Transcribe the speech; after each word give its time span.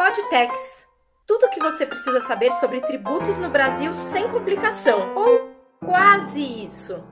Podtex. 0.00 0.88
Tudo 1.26 1.44
o 1.44 1.50
que 1.50 1.60
você 1.60 1.84
precisa 1.84 2.22
saber 2.22 2.50
sobre 2.52 2.80
tributos 2.80 3.36
no 3.36 3.50
Brasil 3.50 3.94
sem 3.94 4.26
complicação, 4.30 5.14
ou 5.14 5.50
quase 5.78 6.40
isso. 6.40 7.04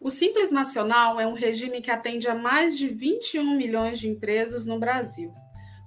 O 0.00 0.08
Simples 0.08 0.52
Nacional 0.52 1.18
é 1.18 1.26
um 1.26 1.32
regime 1.32 1.80
que 1.80 1.90
atende 1.90 2.28
a 2.28 2.36
mais 2.36 2.78
de 2.78 2.86
21 2.86 3.56
milhões 3.56 3.98
de 3.98 4.08
empresas 4.08 4.64
no 4.64 4.78
Brasil. 4.78 5.34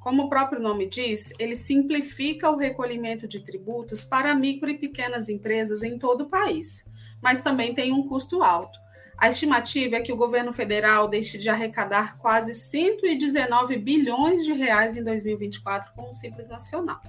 Como 0.03 0.23
o 0.23 0.29
próprio 0.29 0.59
nome 0.59 0.85
diz, 0.85 1.31
ele 1.39 1.55
simplifica 1.55 2.51
o 2.51 2.57
recolhimento 2.57 3.25
de 3.25 3.39
tributos 3.39 4.03
para 4.03 4.35
micro 4.35 4.69
e 4.69 4.77
pequenas 4.77 5.29
empresas 5.29 5.81
em 5.81 5.97
todo 5.97 6.25
o 6.25 6.29
país, 6.29 6.83
mas 7.21 7.41
também 7.41 7.73
tem 7.73 7.93
um 7.93 8.05
custo 8.05 8.43
alto. 8.43 8.77
A 9.19 9.27
estimativa 9.27 9.97
é 9.97 10.01
que 10.01 10.13
o 10.13 10.15
governo 10.15 10.53
federal 10.53 11.09
deixe 11.09 11.37
de 11.37 11.49
arrecadar 11.49 12.17
quase 12.17 12.53
119 12.53 13.77
bilhões 13.77 14.45
de 14.45 14.53
reais 14.53 14.95
em 14.95 15.03
2024 15.03 15.91
com 15.93 16.09
o 16.09 16.13
Simples 16.13 16.47
Nacional. 16.47 17.01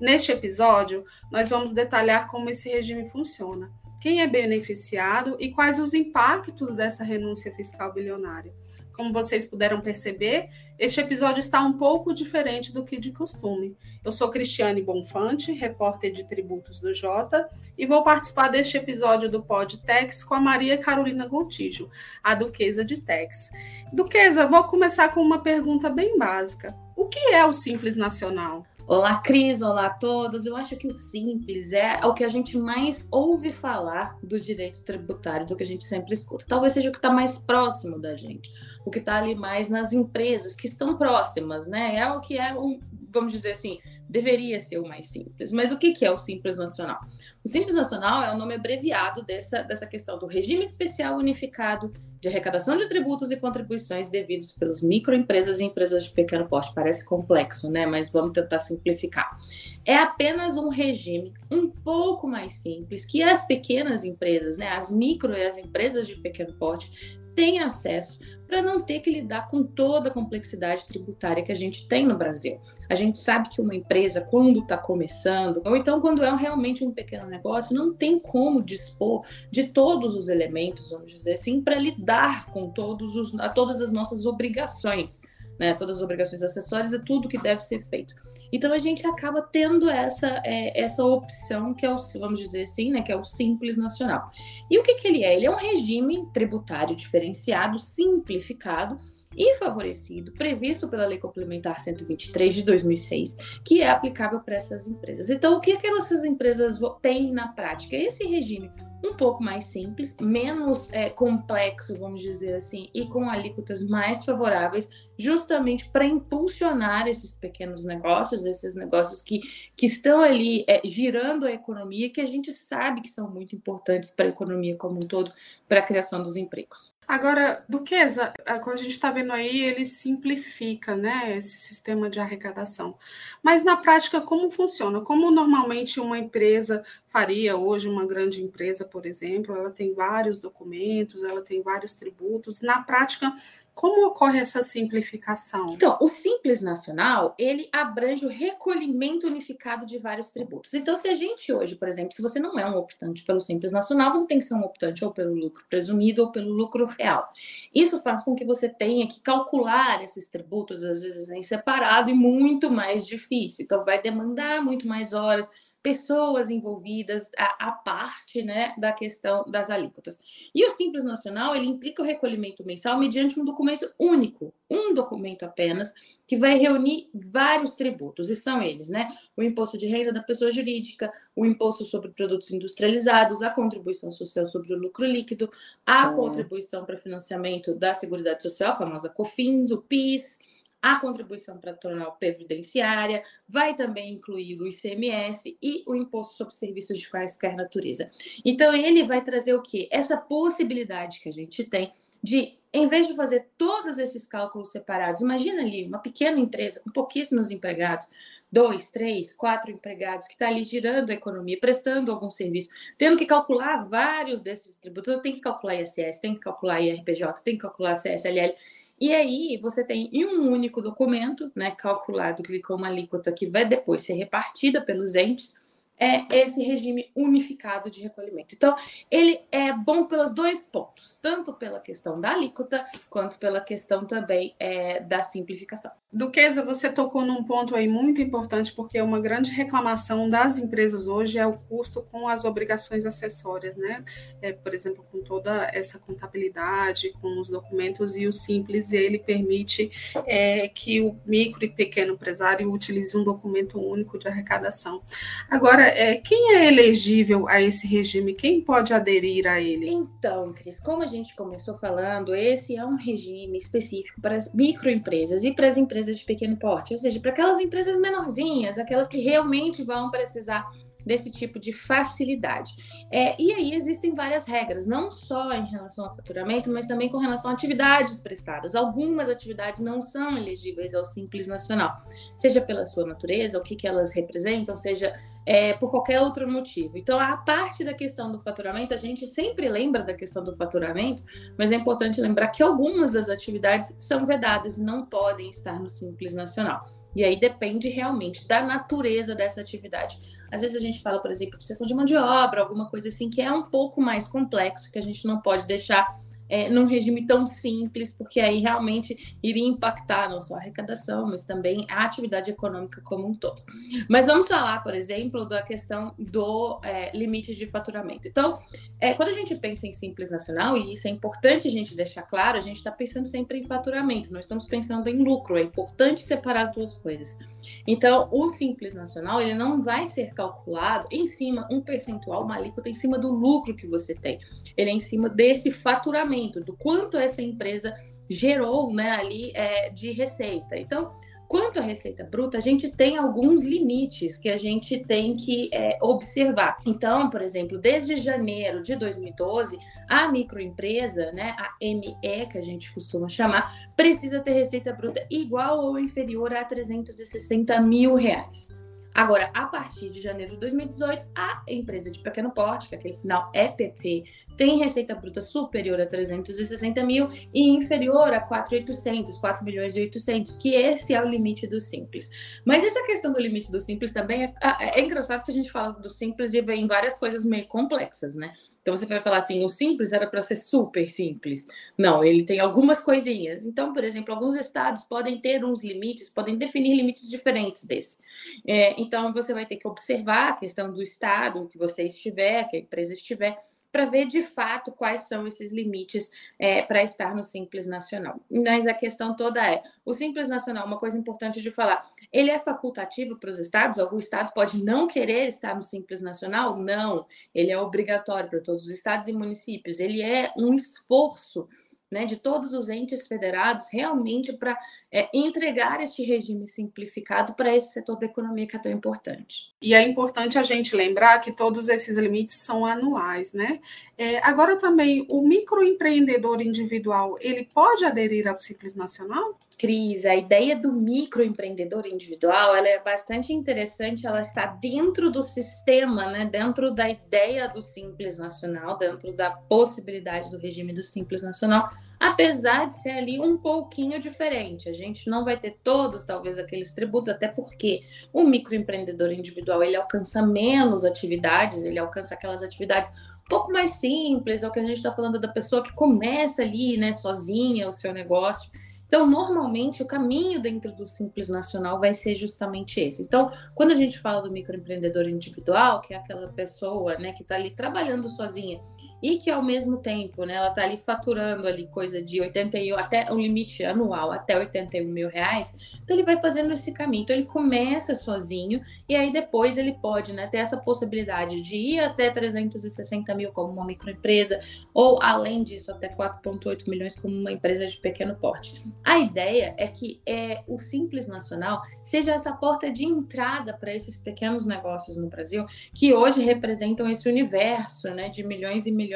Neste 0.00 0.32
episódio, 0.32 1.04
nós 1.30 1.48
vamos 1.48 1.72
detalhar 1.72 2.26
como 2.26 2.50
esse 2.50 2.68
regime 2.68 3.08
funciona, 3.10 3.70
quem 4.00 4.20
é 4.20 4.26
beneficiado 4.26 5.36
e 5.38 5.52
quais 5.52 5.78
os 5.78 5.94
impactos 5.94 6.74
dessa 6.74 7.04
renúncia 7.04 7.54
fiscal 7.54 7.92
bilionária. 7.94 8.52
Como 8.96 9.12
vocês 9.12 9.44
puderam 9.44 9.82
perceber, 9.82 10.48
este 10.78 11.00
episódio 11.00 11.40
está 11.40 11.60
um 11.60 11.74
pouco 11.74 12.14
diferente 12.14 12.72
do 12.72 12.82
que 12.82 12.98
de 12.98 13.12
costume. 13.12 13.76
Eu 14.02 14.10
sou 14.10 14.30
Cristiane 14.30 14.80
Bonfante, 14.80 15.52
repórter 15.52 16.10
de 16.10 16.24
tributos 16.24 16.80
do 16.80 16.94
Jota, 16.94 17.46
e 17.76 17.84
vou 17.84 18.02
participar 18.02 18.48
deste 18.48 18.78
episódio 18.78 19.30
do 19.30 19.42
Podtex 19.42 20.24
com 20.24 20.32
a 20.34 20.40
Maria 20.40 20.78
Carolina 20.78 21.26
Gontijo, 21.26 21.90
a 22.24 22.34
Duquesa 22.34 22.82
de 22.82 22.98
Tex. 22.98 23.50
Duquesa, 23.92 24.46
vou 24.46 24.64
começar 24.64 25.10
com 25.10 25.20
uma 25.20 25.42
pergunta 25.42 25.90
bem 25.90 26.16
básica. 26.16 26.74
O 26.96 27.06
que 27.06 27.34
é 27.34 27.44
o 27.44 27.52
Simples 27.52 27.96
Nacional? 27.96 28.64
Olá, 28.88 29.18
Cris, 29.18 29.62
olá 29.62 29.86
a 29.86 29.90
todos. 29.90 30.46
Eu 30.46 30.56
acho 30.56 30.76
que 30.76 30.86
o 30.86 30.92
simples 30.92 31.72
é 31.72 32.06
o 32.06 32.14
que 32.14 32.22
a 32.22 32.28
gente 32.28 32.56
mais 32.56 33.08
ouve 33.10 33.50
falar 33.50 34.16
do 34.22 34.38
direito 34.38 34.84
tributário, 34.84 35.44
do 35.44 35.56
que 35.56 35.64
a 35.64 35.66
gente 35.66 35.84
sempre 35.84 36.14
escuta. 36.14 36.44
Talvez 36.46 36.72
seja 36.72 36.88
o 36.88 36.92
que 36.92 36.98
está 36.98 37.10
mais 37.10 37.36
próximo 37.36 38.00
da 38.00 38.14
gente, 38.14 38.48
o 38.84 38.90
que 38.90 39.00
está 39.00 39.16
ali 39.16 39.34
mais 39.34 39.68
nas 39.68 39.92
empresas 39.92 40.54
que 40.54 40.68
estão 40.68 40.96
próximas, 40.96 41.66
né? 41.66 41.96
É 41.96 42.12
o 42.12 42.20
que 42.20 42.38
é 42.38 42.54
um, 42.54 42.78
vamos 43.10 43.32
dizer 43.32 43.50
assim, 43.50 43.80
deveria 44.08 44.60
ser 44.60 44.78
o 44.78 44.86
mais 44.86 45.08
simples. 45.08 45.50
Mas 45.50 45.72
o 45.72 45.78
que, 45.78 45.92
que 45.92 46.04
é 46.04 46.10
o 46.12 46.18
Simples 46.18 46.56
Nacional? 46.56 47.00
O 47.44 47.48
Simples 47.48 47.74
Nacional 47.74 48.22
é 48.22 48.32
o 48.32 48.38
nome 48.38 48.54
abreviado 48.54 49.24
dessa, 49.24 49.62
dessa 49.62 49.86
questão 49.88 50.16
do 50.16 50.26
regime 50.26 50.62
especial 50.62 51.16
unificado 51.16 51.92
de 52.26 52.28
arrecadação 52.28 52.76
de 52.76 52.88
tributos 52.88 53.30
e 53.30 53.36
contribuições 53.36 54.08
devidos 54.08 54.52
pelas 54.52 54.82
microempresas 54.82 55.60
e 55.60 55.64
empresas 55.64 56.04
de 56.04 56.10
pequeno 56.10 56.48
porte. 56.48 56.74
Parece 56.74 57.04
complexo, 57.04 57.70
né? 57.70 57.86
Mas 57.86 58.10
vamos 58.10 58.32
tentar 58.32 58.58
simplificar. 58.58 59.36
É 59.84 59.96
apenas 59.96 60.56
um 60.56 60.68
regime 60.68 61.32
um 61.50 61.68
pouco 61.70 62.26
mais 62.26 62.54
simples 62.54 63.06
que 63.06 63.22
as 63.22 63.46
pequenas 63.46 64.04
empresas, 64.04 64.58
né, 64.58 64.68
as 64.68 64.90
micro 64.90 65.32
e 65.32 65.46
as 65.46 65.56
empresas 65.56 66.08
de 66.08 66.16
pequeno 66.16 66.52
porte 66.54 66.90
têm 67.36 67.60
acesso 67.60 68.18
para 68.48 68.62
não 68.62 68.80
ter 68.80 69.00
que 69.00 69.10
lidar 69.10 69.48
com 69.48 69.62
toda 69.62 70.08
a 70.08 70.12
complexidade 70.12 70.86
tributária 70.86 71.42
que 71.42 71.52
a 71.52 71.54
gente 71.56 71.86
tem 71.86 72.06
no 72.06 72.16
Brasil. 72.16 72.60
A 72.88 72.94
gente 72.94 73.18
sabe 73.18 73.48
que 73.48 73.60
uma 73.60 73.74
empresa, 73.74 74.20
quando 74.20 74.60
está 74.60 74.78
começando, 74.78 75.60
ou 75.64 75.76
então 75.76 76.00
quando 76.00 76.24
é 76.24 76.34
realmente 76.34 76.84
um 76.84 76.92
pequeno 76.92 77.26
negócio, 77.26 77.76
não 77.76 77.92
tem 77.92 78.18
como 78.18 78.62
dispor 78.62 79.26
de 79.50 79.64
todos 79.64 80.14
os 80.14 80.28
elementos, 80.28 80.90
vamos 80.90 81.12
dizer 81.12 81.34
assim, 81.34 81.60
para 81.60 81.76
lidar 81.76 82.46
com 82.46 82.70
todos 82.70 83.16
os, 83.16 83.32
todas 83.54 83.80
as 83.80 83.92
nossas 83.92 84.24
obrigações, 84.24 85.20
né? 85.58 85.74
todas 85.74 85.98
as 85.98 86.02
obrigações 86.02 86.42
acessórias 86.42 86.92
e 86.92 87.04
tudo 87.04 87.28
que 87.28 87.38
deve 87.38 87.60
ser 87.60 87.84
feito. 87.84 88.14
Então 88.52 88.72
a 88.72 88.78
gente 88.78 89.06
acaba 89.06 89.42
tendo 89.42 89.88
essa, 89.88 90.40
é, 90.44 90.80
essa 90.80 91.04
opção 91.04 91.74
que 91.74 91.84
é 91.84 91.92
o, 91.92 91.96
vamos 92.18 92.40
dizer 92.40 92.62
assim, 92.62 92.90
né, 92.90 93.02
que 93.02 93.12
é 93.12 93.16
o 93.16 93.24
simples 93.24 93.76
nacional. 93.76 94.30
E 94.70 94.78
o 94.78 94.82
que, 94.82 94.94
que 94.94 95.08
ele 95.08 95.24
é? 95.24 95.34
Ele 95.34 95.46
é 95.46 95.50
um 95.50 95.56
regime 95.56 96.26
tributário 96.32 96.94
diferenciado, 96.94 97.78
simplificado 97.78 98.98
e 99.36 99.54
favorecido, 99.56 100.32
previsto 100.32 100.88
pela 100.88 101.06
Lei 101.06 101.18
Complementar 101.18 101.78
123 101.78 102.54
de 102.54 102.62
2006, 102.62 103.36
que 103.64 103.82
é 103.82 103.90
aplicável 103.90 104.40
para 104.40 104.56
essas 104.56 104.88
empresas. 104.88 105.30
Então, 105.30 105.56
o 105.56 105.60
que 105.60 105.72
aquelas 105.72 106.10
empresas 106.24 106.78
têm 107.02 107.32
na 107.32 107.48
prática? 107.48 107.94
Esse 107.96 108.26
regime 108.26 108.70
um 109.04 109.14
pouco 109.14 109.42
mais 109.42 109.66
simples, 109.66 110.16
menos 110.20 110.92
é, 110.92 111.10
complexo, 111.10 111.98
vamos 111.98 112.22
dizer 112.22 112.54
assim, 112.54 112.88
e 112.94 113.06
com 113.06 113.28
alíquotas 113.28 113.86
mais 113.86 114.24
favoráveis, 114.24 114.90
justamente 115.18 115.88
para 115.90 116.04
impulsionar 116.04 117.06
esses 117.06 117.36
pequenos 117.36 117.84
negócios, 117.84 118.44
esses 118.44 118.74
negócios 118.74 119.22
que, 119.22 119.40
que 119.76 119.86
estão 119.86 120.20
ali 120.20 120.64
é, 120.68 120.80
girando 120.84 121.46
a 121.46 121.52
economia, 121.52 122.10
que 122.10 122.20
a 122.20 122.26
gente 122.26 122.52
sabe 122.52 123.00
que 123.00 123.08
são 123.08 123.30
muito 123.30 123.54
importantes 123.54 124.10
para 124.10 124.26
a 124.26 124.30
economia 124.30 124.76
como 124.76 124.96
um 124.96 125.06
todo, 125.06 125.32
para 125.68 125.80
a 125.80 125.82
criação 125.82 126.22
dos 126.22 126.36
empregos. 126.36 126.95
Agora, 127.08 127.64
Duquesa, 127.68 128.32
como 128.62 128.74
a 128.74 128.76
gente 128.76 128.90
está 128.90 129.12
vendo 129.12 129.32
aí, 129.32 129.60
ele 129.60 129.86
simplifica 129.86 130.96
né, 130.96 131.36
esse 131.36 131.56
sistema 131.56 132.10
de 132.10 132.18
arrecadação. 132.18 132.98
Mas 133.40 133.62
na 133.62 133.76
prática, 133.76 134.20
como 134.20 134.50
funciona? 134.50 135.00
Como 135.00 135.30
normalmente 135.30 136.00
uma 136.00 136.18
empresa 136.18 136.84
faria 137.06 137.56
hoje, 137.56 137.88
uma 137.88 138.04
grande 138.04 138.42
empresa, 138.42 138.84
por 138.84 139.06
exemplo, 139.06 139.54
ela 139.54 139.70
tem 139.70 139.94
vários 139.94 140.40
documentos, 140.40 141.22
ela 141.22 141.42
tem 141.42 141.62
vários 141.62 141.94
tributos. 141.94 142.60
Na 142.60 142.82
prática, 142.82 143.32
como 143.76 144.06
ocorre 144.06 144.38
essa 144.38 144.62
simplificação? 144.62 145.74
Então, 145.74 145.98
o 146.00 146.08
Simples 146.08 146.62
Nacional, 146.62 147.34
ele 147.38 147.68
abrange 147.70 148.24
o 148.24 148.30
recolhimento 148.30 149.26
unificado 149.26 149.84
de 149.84 149.98
vários 149.98 150.30
tributos. 150.30 150.72
Então, 150.72 150.96
se 150.96 151.06
a 151.08 151.14
gente 151.14 151.52
hoje, 151.52 151.76
por 151.76 151.86
exemplo, 151.86 152.14
se 152.14 152.22
você 152.22 152.40
não 152.40 152.58
é 152.58 152.66
um 152.66 152.78
optante 152.78 153.22
pelo 153.22 153.38
Simples 153.38 153.70
Nacional, 153.70 154.12
você 154.12 154.26
tem 154.26 154.38
que 154.38 154.46
ser 154.46 154.54
um 154.54 154.62
optante 154.62 155.04
ou 155.04 155.12
pelo 155.12 155.34
lucro 155.34 155.62
presumido 155.68 156.22
ou 156.22 156.32
pelo 156.32 156.50
lucro 156.50 156.86
real. 156.86 157.30
Isso 157.74 158.00
faz 158.00 158.24
com 158.24 158.34
que 158.34 158.46
você 158.46 158.66
tenha 158.66 159.06
que 159.06 159.20
calcular 159.20 160.02
esses 160.02 160.30
tributos, 160.30 160.82
às 160.82 161.02
vezes 161.02 161.28
em 161.28 161.42
separado, 161.42 162.08
e 162.08 162.14
muito 162.14 162.70
mais 162.70 163.06
difícil. 163.06 163.62
Então, 163.62 163.84
vai 163.84 164.00
demandar 164.00 164.62
muito 164.62 164.88
mais 164.88 165.12
horas, 165.12 165.50
pessoas 165.86 166.50
envolvidas 166.50 167.30
a, 167.38 167.68
a, 167.68 167.70
parte 167.70 168.42
né, 168.42 168.74
da 168.76 168.90
questão 168.90 169.44
das 169.48 169.70
alíquotas. 169.70 170.20
E 170.52 170.66
o 170.66 170.70
Simples 170.70 171.04
Nacional, 171.04 171.54
ele 171.54 171.68
implica 171.68 172.02
o 172.02 172.04
recolhimento 172.04 172.66
mensal 172.66 172.98
mediante 172.98 173.38
um 173.38 173.44
documento 173.44 173.88
único, 173.96 174.52
um 174.68 174.92
documento 174.92 175.44
apenas, 175.44 175.94
que 176.26 176.36
vai 176.36 176.58
reunir 176.58 177.08
vários 177.14 177.76
tributos, 177.76 178.28
e 178.30 178.34
são 178.34 178.60
eles, 178.60 178.88
né? 178.88 179.16
O 179.36 179.44
imposto 179.44 179.78
de 179.78 179.86
renda 179.86 180.12
da 180.12 180.20
pessoa 180.20 180.50
jurídica, 180.50 181.12
o 181.36 181.46
imposto 181.46 181.84
sobre 181.84 182.10
produtos 182.10 182.50
industrializados, 182.50 183.40
a 183.40 183.50
contribuição 183.50 184.10
social 184.10 184.48
sobre 184.48 184.74
o 184.74 184.76
lucro 184.76 185.04
líquido, 185.04 185.48
a 185.86 186.08
contribuição 186.08 186.84
para 186.84 186.98
financiamento 186.98 187.76
da 187.76 187.94
Seguridade 187.94 188.42
Social, 188.42 188.72
a 188.72 188.76
famosa 188.76 189.08
COFINS, 189.08 189.70
o 189.70 189.80
PIS, 189.80 190.40
a 190.80 191.00
contribuição 191.00 191.58
patronal 191.58 192.16
previdenciária, 192.18 193.22
vai 193.48 193.74
também 193.74 194.12
incluir 194.12 194.60
o 194.60 194.66
ICMS 194.66 195.56
e 195.60 195.82
o 195.86 195.94
imposto 195.94 196.36
sobre 196.36 196.54
serviços 196.54 196.98
de 196.98 197.10
quaisquer 197.10 197.56
natureza. 197.56 198.10
Então, 198.44 198.74
ele 198.74 199.04
vai 199.04 199.22
trazer 199.22 199.54
o 199.54 199.62
quê? 199.62 199.88
Essa 199.90 200.16
possibilidade 200.16 201.20
que 201.20 201.28
a 201.28 201.32
gente 201.32 201.64
tem 201.64 201.92
de, 202.22 202.58
em 202.72 202.88
vez 202.88 203.06
de 203.06 203.14
fazer 203.14 203.48
todos 203.56 203.98
esses 203.98 204.26
cálculos 204.26 204.72
separados, 204.72 205.20
imagina 205.20 205.62
ali 205.62 205.84
uma 205.84 205.98
pequena 205.98 206.38
empresa 206.38 206.80
com 206.82 206.90
pouquíssimos 206.90 207.50
empregados, 207.50 208.08
dois, 208.50 208.90
três, 208.90 209.32
quatro 209.32 209.70
empregados, 209.70 210.26
que 210.26 210.32
está 210.32 210.48
ali 210.48 210.64
girando 210.64 211.10
a 211.10 211.14
economia, 211.14 211.58
prestando 211.60 212.10
algum 212.10 212.30
serviço, 212.30 212.70
tendo 212.96 213.16
que 213.16 213.26
calcular 213.26 213.84
vários 213.88 214.42
desses 214.42 214.78
tributos, 214.78 215.20
tem 215.22 215.34
que 215.34 215.40
calcular 215.40 215.80
ISS, 215.80 216.20
tem 216.20 216.34
que 216.34 216.40
calcular 216.40 216.80
IRPJ, 216.80 217.42
tem 217.44 217.54
que 217.54 217.62
calcular 217.62 217.94
CSLL. 217.94 218.54
E 218.98 219.14
aí 219.14 219.58
você 219.60 219.84
tem 219.84 220.08
em 220.12 220.24
um 220.24 220.50
único 220.50 220.80
documento, 220.80 221.52
né, 221.54 221.70
calculado 221.70 222.42
com 222.62 222.74
uma 222.74 222.88
alíquota 222.88 223.30
que 223.30 223.46
vai 223.46 223.66
depois 223.66 224.02
ser 224.02 224.14
repartida 224.14 224.80
pelos 224.80 225.14
entes, 225.14 225.60
é 225.98 226.26
esse 226.42 226.62
regime 226.62 227.10
unificado 227.14 227.90
de 227.90 228.02
recolhimento. 228.02 228.54
Então, 228.54 228.76
ele 229.10 229.40
é 229.50 229.72
bom 229.72 230.04
pelos 230.04 230.34
dois 230.34 230.68
pontos, 230.68 231.18
tanto 231.22 231.52
pela 231.52 231.80
questão 231.80 232.20
da 232.20 232.30
alíquota, 232.30 232.84
quanto 233.08 233.38
pela 233.38 233.60
questão 233.60 234.04
também 234.04 234.54
é, 234.58 235.00
da 235.00 235.22
simplificação. 235.22 235.90
Duquesa, 236.12 236.64
você 236.64 236.88
tocou 236.88 237.26
num 237.26 237.44
ponto 237.44 237.74
aí 237.74 237.86
muito 237.86 238.22
importante, 238.22 238.72
porque 238.72 239.00
uma 239.02 239.20
grande 239.20 239.50
reclamação 239.50 240.30
das 240.30 240.56
empresas 240.56 241.08
hoje 241.08 241.38
é 241.38 241.46
o 241.46 241.58
custo 241.58 242.00
com 242.10 242.26
as 242.28 242.44
obrigações 242.44 243.04
acessórias, 243.04 243.76
né? 243.76 244.02
É, 244.40 244.52
por 244.52 244.72
exemplo, 244.72 245.04
com 245.10 245.20
toda 245.22 245.68
essa 245.74 245.98
contabilidade, 245.98 247.12
com 247.20 247.38
os 247.40 247.48
documentos, 247.48 248.16
e 248.16 248.26
o 248.26 248.32
Simples, 248.32 248.92
ele 248.92 249.18
permite 249.18 249.90
é, 250.26 250.68
que 250.68 251.02
o 251.02 251.18
micro 251.26 251.64
e 251.64 251.68
pequeno 251.68 252.14
empresário 252.14 252.72
utilize 252.72 253.14
um 253.16 253.24
documento 253.24 253.78
único 253.78 254.18
de 254.18 254.28
arrecadação. 254.28 255.02
Agora, 255.50 255.85
é, 255.88 256.16
quem 256.16 256.56
é 256.56 256.68
elegível 256.68 257.48
a 257.48 257.60
esse 257.60 257.86
regime? 257.86 258.34
Quem 258.34 258.60
pode 258.60 258.92
aderir 258.92 259.46
a 259.46 259.60
ele? 259.60 259.88
Então, 259.88 260.52
Cris, 260.52 260.80
como 260.80 261.02
a 261.02 261.06
gente 261.06 261.34
começou 261.34 261.76
falando, 261.78 262.34
esse 262.34 262.76
é 262.76 262.84
um 262.84 262.96
regime 262.96 263.58
específico 263.58 264.20
para 264.20 264.36
as 264.36 264.52
microempresas 264.54 265.44
e 265.44 265.52
para 265.52 265.68
as 265.68 265.76
empresas 265.76 266.18
de 266.18 266.24
pequeno 266.24 266.56
porte, 266.56 266.92
ou 266.92 266.98
seja, 266.98 267.20
para 267.20 267.30
aquelas 267.30 267.60
empresas 267.60 268.00
menorzinhas, 268.00 268.78
aquelas 268.78 269.06
que 269.06 269.18
realmente 269.18 269.82
vão 269.82 270.10
precisar 270.10 270.66
desse 271.06 271.30
tipo 271.30 271.60
de 271.60 271.72
facilidade. 271.72 272.72
É, 273.12 273.40
e 273.40 273.52
aí 273.52 273.74
existem 273.74 274.12
várias 274.12 274.44
regras, 274.44 274.88
não 274.88 275.10
só 275.12 275.52
em 275.52 275.64
relação 275.66 276.06
ao 276.06 276.16
faturamento, 276.16 276.68
mas 276.68 276.86
também 276.86 277.08
com 277.08 277.18
relação 277.18 277.52
a 277.52 277.54
atividades 277.54 278.18
prestadas. 278.18 278.74
Algumas 278.74 279.28
atividades 279.28 279.80
não 279.80 280.02
são 280.02 280.36
elegíveis 280.36 280.94
ao 280.94 281.06
Simples 281.06 281.46
Nacional, 281.46 281.96
seja 282.36 282.60
pela 282.60 282.84
sua 282.84 283.06
natureza, 283.06 283.56
o 283.56 283.62
que, 283.62 283.76
que 283.76 283.86
elas 283.86 284.12
representam, 284.12 284.76
seja 284.76 285.16
é, 285.46 285.72
por 285.74 285.90
qualquer 285.90 286.20
outro 286.20 286.50
motivo. 286.50 286.98
Então, 286.98 287.20
a 287.20 287.36
parte 287.36 287.84
da 287.84 287.94
questão 287.94 288.32
do 288.32 288.38
faturamento, 288.40 288.92
a 288.92 288.96
gente 288.96 289.26
sempre 289.26 289.68
lembra 289.68 290.02
da 290.02 290.12
questão 290.12 290.42
do 290.42 290.54
faturamento, 290.56 291.22
mas 291.56 291.70
é 291.70 291.76
importante 291.76 292.20
lembrar 292.20 292.48
que 292.48 292.62
algumas 292.62 293.12
das 293.12 293.28
atividades 293.28 293.96
são 294.00 294.26
vedadas 294.26 294.76
e 294.76 294.84
não 294.84 295.06
podem 295.06 295.48
estar 295.48 295.80
no 295.80 295.88
Simples 295.88 296.34
Nacional. 296.34 296.84
E 297.14 297.24
aí 297.24 297.38
depende 297.38 297.88
realmente 297.88 298.46
da 298.46 298.62
natureza 298.62 299.34
dessa 299.34 299.60
atividade. 299.60 300.18
Às 300.52 300.60
vezes 300.60 300.76
a 300.76 300.80
gente 300.80 301.00
fala, 301.00 301.18
por 301.18 301.30
exemplo, 301.30 301.58
de 301.58 301.64
sessão 301.64 301.86
de 301.86 301.94
mão 301.94 302.04
de 302.04 302.16
obra, 302.16 302.60
alguma 302.60 302.90
coisa 302.90 303.08
assim 303.08 303.30
que 303.30 303.40
é 303.40 303.50
um 303.50 303.62
pouco 303.62 304.02
mais 304.02 304.26
complexo, 304.26 304.92
que 304.92 304.98
a 304.98 305.02
gente 305.02 305.24
não 305.26 305.40
pode 305.40 305.66
deixar 305.66 306.20
é, 306.48 306.68
num 306.68 306.86
regime 306.86 307.26
tão 307.26 307.46
simples, 307.46 308.14
porque 308.14 308.40
aí 308.40 308.60
realmente 308.60 309.36
iria 309.42 309.66
impactar 309.66 310.28
não 310.28 310.40
só 310.40 310.54
a 310.54 310.58
arrecadação, 310.58 311.26
mas 311.26 311.44
também 311.44 311.86
a 311.88 312.04
atividade 312.04 312.50
econômica 312.50 313.00
como 313.02 313.26
um 313.26 313.34
todo. 313.34 313.62
Mas 314.08 314.26
vamos 314.26 314.46
falar, 314.46 314.82
por 314.82 314.94
exemplo, 314.94 315.46
da 315.46 315.62
questão 315.62 316.14
do 316.18 316.80
é, 316.82 317.16
limite 317.16 317.54
de 317.54 317.66
faturamento. 317.66 318.28
Então, 318.28 318.60
é, 319.00 319.14
quando 319.14 319.28
a 319.30 319.32
gente 319.32 319.54
pensa 319.56 319.86
em 319.86 319.92
Simples 319.92 320.30
Nacional, 320.30 320.76
e 320.76 320.94
isso 320.94 321.06
é 321.08 321.10
importante 321.10 321.68
a 321.68 321.70
gente 321.70 321.96
deixar 321.96 322.22
claro, 322.22 322.58
a 322.58 322.60
gente 322.60 322.76
está 322.76 322.90
pensando 322.90 323.26
sempre 323.26 323.58
em 323.58 323.64
faturamento, 323.64 324.32
não 324.32 324.40
estamos 324.40 324.64
pensando 324.64 325.08
em 325.08 325.18
lucro, 325.22 325.56
é 325.56 325.62
importante 325.62 326.22
separar 326.22 326.62
as 326.62 326.72
duas 326.72 326.94
coisas. 326.94 327.38
Então, 327.86 328.28
o 328.30 328.48
Simples 328.48 328.94
Nacional, 328.94 329.40
ele 329.40 329.54
não 329.54 329.82
vai 329.82 330.06
ser 330.06 330.32
calculado 330.32 331.08
em 331.10 331.26
cima, 331.26 331.66
um 331.70 331.80
percentual, 331.80 332.44
uma 332.44 332.56
alíquota 332.56 332.88
em 332.88 332.94
cima 332.94 333.18
do 333.18 333.30
lucro 333.30 333.74
que 333.74 333.86
você 333.86 334.14
tem. 334.14 334.38
Ele 334.76 334.90
é 334.90 334.92
em 334.92 335.00
cima 335.00 335.28
desse 335.28 335.72
faturamento, 335.72 336.35
do 336.64 336.76
quanto 336.76 337.16
essa 337.16 337.42
empresa 337.42 337.94
gerou 338.28 338.92
né, 338.92 339.12
ali 339.12 339.52
é, 339.54 339.90
de 339.90 340.12
receita. 340.12 340.76
Então, 340.76 341.12
Quanto 341.48 341.78
à 341.78 341.82
receita 341.82 342.24
bruta, 342.24 342.58
a 342.58 342.60
gente 342.60 342.90
tem 342.90 343.16
alguns 343.16 343.62
limites 343.62 344.38
que 344.38 344.48
a 344.48 344.56
gente 344.56 345.04
tem 345.04 345.36
que 345.36 345.70
é, 345.72 345.96
observar. 346.02 346.76
Então, 346.84 347.30
por 347.30 347.40
exemplo, 347.40 347.78
desde 347.78 348.16
janeiro 348.16 348.82
de 348.82 348.96
2012, 348.96 349.78
a 350.08 350.28
microempresa, 350.28 351.30
né, 351.32 351.54
a 351.56 351.72
ME, 351.80 352.46
que 352.50 352.58
a 352.58 352.62
gente 352.62 352.92
costuma 352.92 353.28
chamar, 353.28 353.92
precisa 353.96 354.40
ter 354.40 354.52
receita 354.54 354.92
bruta 354.92 355.24
igual 355.30 355.84
ou 355.84 355.98
inferior 355.98 356.52
a 356.52 356.64
360 356.64 357.80
mil 357.80 358.16
reais. 358.16 358.76
Agora, 359.16 359.50
a 359.54 359.64
partir 359.64 360.10
de 360.10 360.20
janeiro 360.20 360.52
de 360.52 360.58
2018, 360.58 361.24
a 361.34 361.62
empresa 361.66 362.10
de 362.10 362.18
pequeno 362.18 362.50
porte, 362.50 362.86
que 362.86 362.94
é 362.94 362.98
aquele 362.98 363.16
final 363.16 363.50
EPP, 363.54 364.24
tem 364.58 364.76
receita 364.76 365.14
bruta 365.14 365.40
superior 365.40 365.98
a 365.98 366.04
360 366.04 367.02
mil 367.02 367.30
e 367.54 367.70
inferior 367.70 368.34
a 368.34 368.40
4,800, 368.40 369.38
4 369.38 369.64
milhões 369.64 369.96
e 369.96 370.02
800, 370.02 370.56
que 370.56 370.74
esse 370.74 371.14
é 371.14 371.24
o 371.24 371.26
limite 371.26 371.66
do 371.66 371.80
simples. 371.80 372.30
Mas 372.62 372.84
essa 372.84 373.06
questão 373.06 373.32
do 373.32 373.40
limite 373.40 373.72
do 373.72 373.80
simples 373.80 374.12
também 374.12 374.44
é, 374.44 374.54
é, 374.60 375.00
é 375.00 375.02
engraçado 375.02 375.46
que 375.46 375.50
a 375.50 375.54
gente 375.54 375.72
fala 375.72 375.94
do 375.94 376.10
simples 376.10 376.52
e 376.52 376.60
vem 376.60 376.86
várias 376.86 377.18
coisas 377.18 377.42
meio 377.42 377.66
complexas, 377.68 378.36
né? 378.36 378.52
Então 378.86 378.96
você 378.96 379.04
vai 379.04 379.20
falar 379.20 379.38
assim, 379.38 379.64
o 379.64 379.68
simples 379.68 380.12
era 380.12 380.28
para 380.28 380.40
ser 380.40 380.54
super 380.54 381.10
simples. 381.10 381.66
Não, 381.98 382.22
ele 382.22 382.44
tem 382.44 382.60
algumas 382.60 383.00
coisinhas. 383.04 383.64
Então, 383.64 383.92
por 383.92 384.04
exemplo, 384.04 384.32
alguns 384.32 384.54
estados 384.54 385.02
podem 385.02 385.40
ter 385.40 385.64
uns 385.64 385.82
limites, 385.82 386.32
podem 386.32 386.56
definir 386.56 386.94
limites 386.94 387.28
diferentes 387.28 387.84
desse. 387.84 388.22
É, 388.64 388.94
então 389.00 389.32
você 389.32 389.52
vai 389.52 389.66
ter 389.66 389.74
que 389.74 389.88
observar 389.88 390.50
a 390.50 390.52
questão 390.52 390.92
do 390.92 391.02
estado 391.02 391.66
que 391.66 391.76
você 391.76 392.04
estiver, 392.04 392.62
que 392.68 392.76
a 392.76 392.78
empresa 392.78 393.12
estiver, 393.12 393.58
para 393.96 394.04
ver 394.04 394.26
de 394.26 394.42
fato 394.42 394.92
quais 394.92 395.22
são 395.22 395.46
esses 395.46 395.72
limites 395.72 396.30
é, 396.58 396.82
para 396.82 397.02
estar 397.02 397.34
no 397.34 397.42
Simples 397.42 397.86
Nacional. 397.86 398.38
Mas 398.50 398.86
a 398.86 398.92
questão 398.92 399.34
toda 399.34 399.66
é: 399.66 399.82
o 400.04 400.12
Simples 400.12 400.50
Nacional, 400.50 400.86
uma 400.86 400.98
coisa 400.98 401.16
importante 401.16 401.62
de 401.62 401.70
falar, 401.70 402.06
ele 402.30 402.50
é 402.50 402.58
facultativo 402.58 403.36
para 403.36 403.48
os 403.48 403.58
estados? 403.58 403.98
Algum 403.98 404.18
estado 404.18 404.52
pode 404.52 404.84
não 404.84 405.06
querer 405.06 405.46
estar 405.46 405.74
no 405.74 405.82
Simples 405.82 406.20
Nacional? 406.20 406.76
Não, 406.76 407.24
ele 407.54 407.72
é 407.72 407.78
obrigatório 407.78 408.50
para 408.50 408.60
todos 408.60 408.82
os 408.82 408.90
estados 408.90 409.28
e 409.28 409.32
municípios. 409.32 409.98
Ele 409.98 410.20
é 410.20 410.52
um 410.58 410.74
esforço 410.74 411.66
né, 412.10 412.24
de 412.24 412.36
todos 412.36 412.72
os 412.72 412.88
entes 412.88 413.26
federados 413.26 413.86
realmente 413.92 414.52
para 414.52 414.78
é, 415.10 415.28
entregar 415.34 416.00
este 416.00 416.22
regime 416.22 416.68
simplificado 416.68 417.54
para 417.54 417.74
esse 417.74 417.92
setor 417.92 418.16
da 418.18 418.26
economia 418.26 418.66
que 418.66 418.76
é 418.76 418.78
tão 418.78 418.92
importante. 418.92 419.74
E 419.82 419.94
é 419.94 420.02
importante 420.02 420.58
a 420.58 420.62
gente 420.62 420.94
lembrar 420.94 421.40
que 421.40 421.52
todos 421.52 421.88
esses 421.88 422.16
limites 422.16 422.56
são 422.56 422.86
anuais, 422.86 423.52
né? 423.52 423.80
É, 424.16 424.38
agora 424.38 424.76
também, 424.76 425.26
o 425.28 425.42
microempreendedor 425.42 426.62
individual, 426.62 427.36
ele 427.40 427.68
pode 427.74 428.04
aderir 428.04 428.46
ao 428.48 428.60
Simples 428.60 428.94
Nacional? 428.94 429.58
Cris, 429.78 430.24
a 430.24 430.34
ideia 430.34 430.74
do 430.74 430.90
microempreendedor 430.90 432.06
individual, 432.06 432.74
ela 432.74 432.88
é 432.88 432.98
bastante 432.98 433.52
interessante, 433.52 434.26
ela 434.26 434.40
está 434.40 434.64
dentro 434.66 435.30
do 435.30 435.42
sistema, 435.42 436.30
né, 436.30 436.46
dentro 436.46 436.94
da 436.94 437.10
ideia 437.10 437.68
do 437.68 437.82
Simples 437.82 438.38
Nacional, 438.38 438.96
dentro 438.96 439.34
da 439.34 439.50
possibilidade 439.50 440.50
do 440.50 440.56
regime 440.56 440.94
do 440.94 441.02
Simples 441.02 441.42
Nacional, 441.42 441.90
apesar 442.18 442.88
de 442.88 442.96
ser 442.96 443.10
ali 443.10 443.38
um 443.38 443.58
pouquinho 443.58 444.18
diferente. 444.18 444.88
A 444.88 444.94
gente 444.94 445.28
não 445.28 445.44
vai 445.44 445.58
ter 445.58 445.76
todos, 445.84 446.24
talvez, 446.24 446.58
aqueles 446.58 446.94
tributos, 446.94 447.28
até 447.28 447.46
porque 447.46 448.02
o 448.32 448.44
microempreendedor 448.44 449.30
individual, 449.30 449.82
ele 449.82 449.96
alcança 449.96 450.40
menos 450.40 451.04
atividades, 451.04 451.84
ele 451.84 451.98
alcança 451.98 452.34
aquelas 452.34 452.62
atividades 452.62 453.10
um 453.44 453.48
pouco 453.48 453.70
mais 453.70 453.92
simples, 453.92 454.62
é 454.62 454.68
o 454.68 454.72
que 454.72 454.80
a 454.80 454.86
gente 454.86 454.96
está 454.96 455.12
falando 455.12 455.38
da 455.38 455.48
pessoa 455.48 455.82
que 455.82 455.92
começa 455.92 456.62
ali, 456.62 456.96
né, 456.96 457.12
sozinha 457.12 457.90
o 457.90 457.92
seu 457.92 458.14
negócio. 458.14 458.70
Então, 459.06 459.26
normalmente, 459.26 460.02
o 460.02 460.06
caminho 460.06 460.60
dentro 460.60 460.92
do 460.92 461.06
Simples 461.06 461.48
Nacional 461.48 462.00
vai 462.00 462.12
ser 462.12 462.34
justamente 462.34 463.00
esse. 463.00 463.22
Então, 463.22 463.50
quando 463.74 463.92
a 463.92 463.94
gente 463.94 464.18
fala 464.18 464.42
do 464.42 464.50
microempreendedor 464.50 465.28
individual, 465.28 466.00
que 466.00 466.12
é 466.12 466.16
aquela 466.16 466.48
pessoa 466.48 467.16
né, 467.16 467.32
que 467.32 467.42
está 467.42 467.54
ali 467.54 467.70
trabalhando 467.70 468.28
sozinha 468.28 468.80
e 469.22 469.38
que 469.38 469.50
ao 469.50 469.62
mesmo 469.62 469.98
tempo, 469.98 470.44
né, 470.44 470.54
ela 470.54 470.68
está 470.68 470.82
ali 470.82 470.96
faturando 470.96 471.66
ali 471.66 471.86
coisa 471.86 472.22
de 472.22 472.40
81 472.40 472.98
até 472.98 473.32
o 473.32 473.38
limite 473.38 473.84
anual 473.84 474.30
até 474.30 474.58
81 474.58 475.08
mil 475.08 475.28
reais, 475.28 475.74
então 476.02 476.16
ele 476.16 476.24
vai 476.24 476.40
fazendo 476.40 476.72
esse 476.72 476.92
caminho. 476.92 477.22
Então 477.22 477.34
ele 477.34 477.46
começa 477.46 478.14
sozinho 478.14 478.80
e 479.08 479.16
aí 479.16 479.32
depois 479.32 479.78
ele 479.78 479.92
pode, 479.94 480.32
né, 480.32 480.46
ter 480.46 480.58
essa 480.58 480.76
possibilidade 480.76 481.60
de 481.62 481.76
ir 481.76 482.00
até 482.00 482.30
360 482.30 483.34
mil 483.34 483.52
como 483.52 483.72
uma 483.72 483.84
microempresa 483.84 484.60
ou 484.92 485.22
além 485.22 485.62
disso 485.62 485.90
até 485.92 486.08
4,8 486.08 486.88
milhões 486.88 487.18
como 487.18 487.34
uma 487.34 487.52
empresa 487.52 487.86
de 487.86 487.96
pequeno 487.96 488.36
porte. 488.36 488.82
A 489.04 489.18
ideia 489.18 489.74
é 489.76 489.86
que 489.88 490.20
é, 490.26 490.62
o 490.66 490.78
Simples 490.78 491.26
Nacional 491.28 491.82
seja 492.02 492.32
essa 492.32 492.52
porta 492.52 492.92
de 492.92 493.04
entrada 493.04 493.76
para 493.76 493.94
esses 493.94 494.16
pequenos 494.16 494.66
negócios 494.66 495.16
no 495.16 495.28
Brasil 495.28 495.66
que 495.94 496.12
hoje 496.14 496.42
representam 496.42 497.08
esse 497.08 497.28
universo, 497.28 498.10
né, 498.10 498.28
de 498.28 498.44
milhões 498.44 498.86
e 498.86 498.92
milhões 498.92 499.06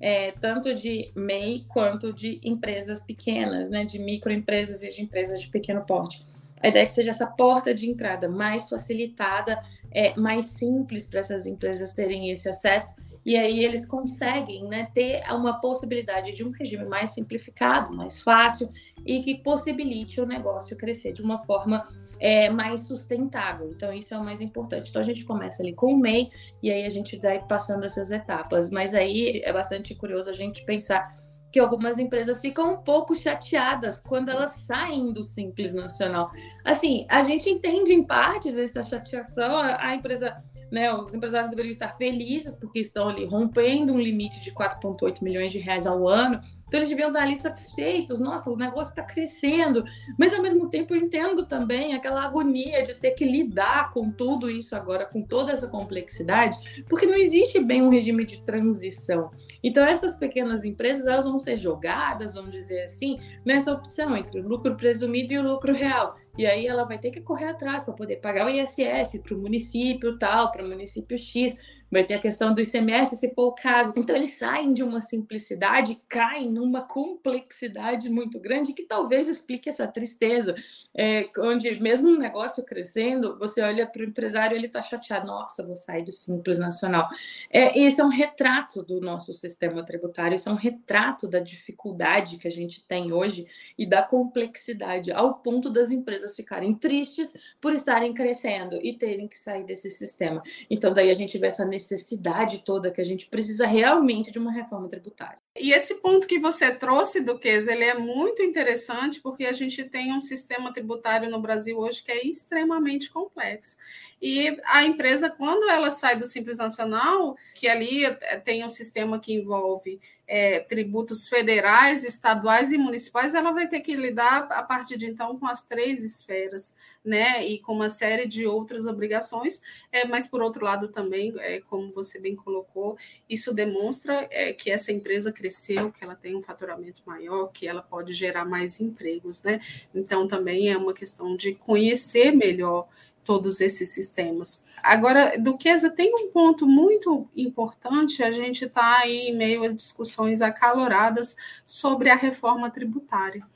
é, 0.00 0.32
tanto 0.32 0.74
de 0.74 1.10
MEI 1.14 1.64
quanto 1.68 2.12
de 2.12 2.40
empresas 2.44 3.00
pequenas, 3.00 3.68
né, 3.68 3.84
de 3.84 3.98
microempresas 3.98 4.82
e 4.82 4.90
de 4.90 5.02
empresas 5.02 5.40
de 5.40 5.48
pequeno 5.48 5.84
porte. 5.84 6.24
A 6.60 6.68
ideia 6.68 6.82
é 6.82 6.86
que 6.86 6.92
seja 6.92 7.10
essa 7.10 7.26
porta 7.26 7.74
de 7.74 7.88
entrada 7.88 8.28
mais 8.28 8.68
facilitada, 8.68 9.62
é, 9.92 10.18
mais 10.18 10.46
simples 10.46 11.08
para 11.08 11.20
essas 11.20 11.46
empresas 11.46 11.94
terem 11.94 12.30
esse 12.30 12.48
acesso, 12.48 12.96
e 13.24 13.36
aí 13.36 13.64
eles 13.64 13.86
conseguem 13.86 14.64
né, 14.64 14.88
ter 14.94 15.20
uma 15.32 15.60
possibilidade 15.60 16.32
de 16.32 16.44
um 16.44 16.50
regime 16.50 16.86
mais 16.86 17.10
simplificado, 17.10 17.94
mais 17.94 18.22
fácil, 18.22 18.70
e 19.04 19.20
que 19.20 19.36
possibilite 19.36 20.20
o 20.20 20.26
negócio 20.26 20.76
crescer 20.76 21.12
de 21.12 21.22
uma 21.22 21.38
forma 21.40 21.86
é, 22.20 22.50
mais 22.50 22.82
sustentável. 22.82 23.70
Então, 23.74 23.92
isso 23.92 24.14
é 24.14 24.18
o 24.18 24.24
mais 24.24 24.40
importante. 24.40 24.90
Então, 24.90 25.00
a 25.00 25.04
gente 25.04 25.24
começa 25.24 25.62
ali 25.62 25.74
com 25.74 25.92
o 25.92 25.98
MEI 25.98 26.30
e 26.62 26.70
aí 26.70 26.84
a 26.84 26.88
gente 26.88 27.16
vai 27.18 27.44
passando 27.46 27.84
essas 27.84 28.10
etapas. 28.10 28.70
Mas 28.70 28.94
aí 28.94 29.40
é 29.44 29.52
bastante 29.52 29.94
curioso 29.94 30.30
a 30.30 30.34
gente 30.34 30.64
pensar 30.64 31.16
que 31.50 31.58
algumas 31.58 31.98
empresas 31.98 32.40
ficam 32.40 32.74
um 32.74 32.76
pouco 32.78 33.16
chateadas 33.16 34.00
quando 34.00 34.28
elas 34.28 34.50
saem 34.50 35.12
do 35.12 35.24
Simples 35.24 35.74
Nacional. 35.74 36.30
Assim, 36.64 37.06
a 37.08 37.24
gente 37.24 37.48
entende 37.48 37.92
em 37.92 38.04
partes 38.04 38.58
essa 38.58 38.82
chateação, 38.82 39.56
a 39.56 39.94
empresa 39.94 40.36
né, 40.70 40.92
os 40.92 41.14
empresários 41.14 41.48
deveriam 41.50 41.72
estar 41.72 41.96
felizes 41.96 42.58
porque 42.58 42.80
estão 42.80 43.08
ali 43.08 43.24
rompendo 43.24 43.92
um 43.92 43.98
limite 43.98 44.40
de 44.42 44.52
4,8 44.52 45.22
milhões 45.22 45.50
de 45.50 45.58
reais 45.58 45.86
ao 45.86 46.06
ano 46.06 46.40
Então 46.68 46.78
eles 46.78 46.88
deviam 46.88 47.08
estar 47.08 47.22
ali 47.22 47.34
satisfeitos, 47.34 48.20
nossa, 48.20 48.50
o 48.50 48.56
negócio 48.56 48.90
está 48.90 49.02
crescendo, 49.02 49.84
mas 50.18 50.32
ao 50.34 50.42
mesmo 50.42 50.68
tempo 50.68 50.94
eu 50.94 51.00
entendo 51.00 51.46
também 51.46 51.94
aquela 51.94 52.22
agonia 52.22 52.82
de 52.82 52.94
ter 52.94 53.12
que 53.12 53.24
lidar 53.24 53.90
com 53.90 54.10
tudo 54.10 54.50
isso 54.50 54.76
agora, 54.76 55.06
com 55.06 55.22
toda 55.22 55.50
essa 55.50 55.66
complexidade, 55.66 56.84
porque 56.88 57.06
não 57.06 57.14
existe 57.14 57.58
bem 57.58 57.82
um 57.82 57.88
regime 57.88 58.24
de 58.24 58.42
transição. 58.42 59.30
Então 59.62 59.84
essas 59.84 60.18
pequenas 60.18 60.64
empresas 60.64 61.06
elas 61.06 61.24
vão 61.24 61.38
ser 61.38 61.56
jogadas, 61.56 62.34
vamos 62.34 62.52
dizer 62.52 62.84
assim, 62.84 63.18
nessa 63.44 63.72
opção 63.72 64.16
entre 64.16 64.40
o 64.40 64.46
lucro 64.46 64.76
presumido 64.76 65.32
e 65.32 65.38
o 65.38 65.42
lucro 65.42 65.72
real. 65.72 66.14
E 66.36 66.46
aí 66.46 66.66
ela 66.66 66.84
vai 66.84 66.98
ter 66.98 67.10
que 67.10 67.20
correr 67.20 67.46
atrás 67.46 67.82
para 67.82 67.94
poder 67.94 68.16
pagar 68.16 68.46
o 68.46 68.50
ISS 68.50 69.20
para 69.22 69.34
o 69.34 69.38
município 69.38 70.18
tal, 70.18 70.52
para 70.52 70.64
o 70.64 70.68
município 70.68 71.18
X 71.18 71.58
vai 71.90 72.04
ter 72.04 72.14
a 72.14 72.20
questão 72.20 72.54
do 72.54 72.60
ICMS, 72.60 73.16
se 73.16 73.34
for 73.34 73.48
o 73.48 73.54
caso. 73.54 73.92
Então, 73.96 74.14
eles 74.14 74.34
saem 74.34 74.72
de 74.72 74.82
uma 74.82 75.00
simplicidade 75.00 75.92
e 75.92 76.02
caem 76.08 76.50
numa 76.50 76.82
complexidade 76.82 78.10
muito 78.10 78.38
grande 78.38 78.72
que 78.72 78.84
talvez 78.84 79.28
explique 79.28 79.68
essa 79.68 79.86
tristeza, 79.86 80.54
é, 80.94 81.28
onde 81.38 81.80
mesmo 81.80 82.10
um 82.10 82.18
negócio 82.18 82.64
crescendo, 82.64 83.38
você 83.38 83.62
olha 83.62 83.86
para 83.86 84.02
o 84.02 84.04
empresário 84.04 84.56
ele 84.56 84.66
está 84.66 84.82
chateado, 84.82 85.26
nossa, 85.26 85.66
vou 85.66 85.76
sair 85.76 86.04
do 86.04 86.12
Simples 86.12 86.58
Nacional. 86.58 87.08
É, 87.50 87.78
esse 87.78 88.00
é 88.00 88.04
um 88.04 88.08
retrato 88.08 88.82
do 88.82 89.00
nosso 89.00 89.32
sistema 89.32 89.84
tributário, 89.84 90.36
isso 90.36 90.48
é 90.48 90.52
um 90.52 90.56
retrato 90.56 91.28
da 91.28 91.40
dificuldade 91.40 92.38
que 92.38 92.48
a 92.48 92.52
gente 92.52 92.84
tem 92.86 93.12
hoje 93.12 93.46
e 93.78 93.86
da 93.86 94.02
complexidade, 94.02 95.12
ao 95.12 95.34
ponto 95.34 95.70
das 95.70 95.90
empresas 95.90 96.36
ficarem 96.36 96.74
tristes 96.74 97.34
por 97.60 97.72
estarem 97.72 98.12
crescendo 98.12 98.76
e 98.82 98.92
terem 98.92 99.28
que 99.28 99.38
sair 99.38 99.64
desse 99.64 99.90
sistema. 99.90 100.42
Então, 100.70 100.92
daí 100.92 101.10
a 101.10 101.14
gente 101.14 101.38
vê 101.38 101.46
essa 101.46 101.64
necessidade 101.64 101.77
necessidade 101.78 102.58
toda 102.64 102.90
que 102.90 103.00
a 103.00 103.04
gente 103.04 103.28
precisa 103.28 103.66
realmente 103.66 104.32
de 104.32 104.38
uma 104.38 104.52
reforma 104.52 104.88
tributária. 104.88 105.38
E 105.56 105.72
esse 105.72 105.94
ponto 105.96 106.26
que 106.26 106.38
você 106.38 106.74
trouxe, 106.74 107.20
Duques, 107.20 107.68
ele 107.68 107.84
é 107.84 107.94
muito 107.94 108.42
interessante 108.42 109.20
porque 109.20 109.44
a 109.46 109.52
gente 109.52 109.84
tem 109.84 110.12
um 110.12 110.20
sistema 110.20 110.72
tributário 110.72 111.30
no 111.30 111.40
Brasil 111.40 111.78
hoje 111.78 112.02
que 112.02 112.10
é 112.10 112.26
extremamente 112.26 113.10
complexo. 113.10 113.76
E 114.20 114.58
a 114.64 114.84
empresa, 114.84 115.30
quando 115.30 115.70
ela 115.70 115.90
sai 115.90 116.16
do 116.16 116.26
Simples 116.26 116.58
Nacional, 116.58 117.36
que 117.54 117.68
ali 117.68 118.02
tem 118.44 118.64
um 118.64 118.70
sistema 118.70 119.20
que 119.20 119.32
envolve 119.32 120.00
é, 120.28 120.60
tributos 120.60 121.26
federais, 121.26 122.04
estaduais 122.04 122.70
e 122.70 122.76
municipais, 122.76 123.34
ela 123.34 123.50
vai 123.50 123.66
ter 123.66 123.80
que 123.80 123.96
lidar 123.96 124.46
a 124.50 124.62
partir 124.62 124.98
de 124.98 125.06
então 125.06 125.38
com 125.38 125.46
as 125.46 125.62
três 125.62 126.04
esferas, 126.04 126.76
né? 127.02 127.44
E 127.46 127.58
com 127.58 127.72
uma 127.72 127.88
série 127.88 128.28
de 128.28 128.46
outras 128.46 128.84
obrigações, 128.84 129.62
é, 129.90 130.06
mas 130.06 130.28
por 130.28 130.42
outro 130.42 130.62
lado 130.62 130.88
também, 130.88 131.32
é, 131.38 131.60
como 131.60 131.90
você 131.92 132.20
bem 132.20 132.36
colocou, 132.36 132.98
isso 133.28 133.54
demonstra 133.54 134.28
é, 134.30 134.52
que 134.52 134.70
essa 134.70 134.92
empresa 134.92 135.32
cresceu, 135.32 135.90
que 135.90 136.04
ela 136.04 136.14
tem 136.14 136.36
um 136.36 136.42
faturamento 136.42 137.00
maior, 137.06 137.46
que 137.46 137.66
ela 137.66 137.80
pode 137.80 138.12
gerar 138.12 138.44
mais 138.44 138.80
empregos, 138.80 139.42
né? 139.42 139.60
Então 139.94 140.28
também 140.28 140.70
é 140.70 140.76
uma 140.76 140.92
questão 140.92 141.34
de 141.34 141.54
conhecer 141.54 142.32
melhor 142.32 142.86
todos 143.28 143.60
esses 143.60 143.90
sistemas. 143.90 144.64
Agora, 144.82 145.38
Duquesa, 145.38 145.90
tem 145.90 146.14
um 146.14 146.30
ponto 146.30 146.66
muito 146.66 147.28
importante, 147.36 148.22
a 148.22 148.30
gente 148.30 148.64
está 148.64 149.00
aí 149.00 149.28
em 149.28 149.36
meio 149.36 149.64
a 149.64 149.68
discussões 149.68 150.40
acaloradas 150.40 151.36
sobre 151.66 152.08
a 152.08 152.16
reforma 152.16 152.70
tributária. 152.70 153.46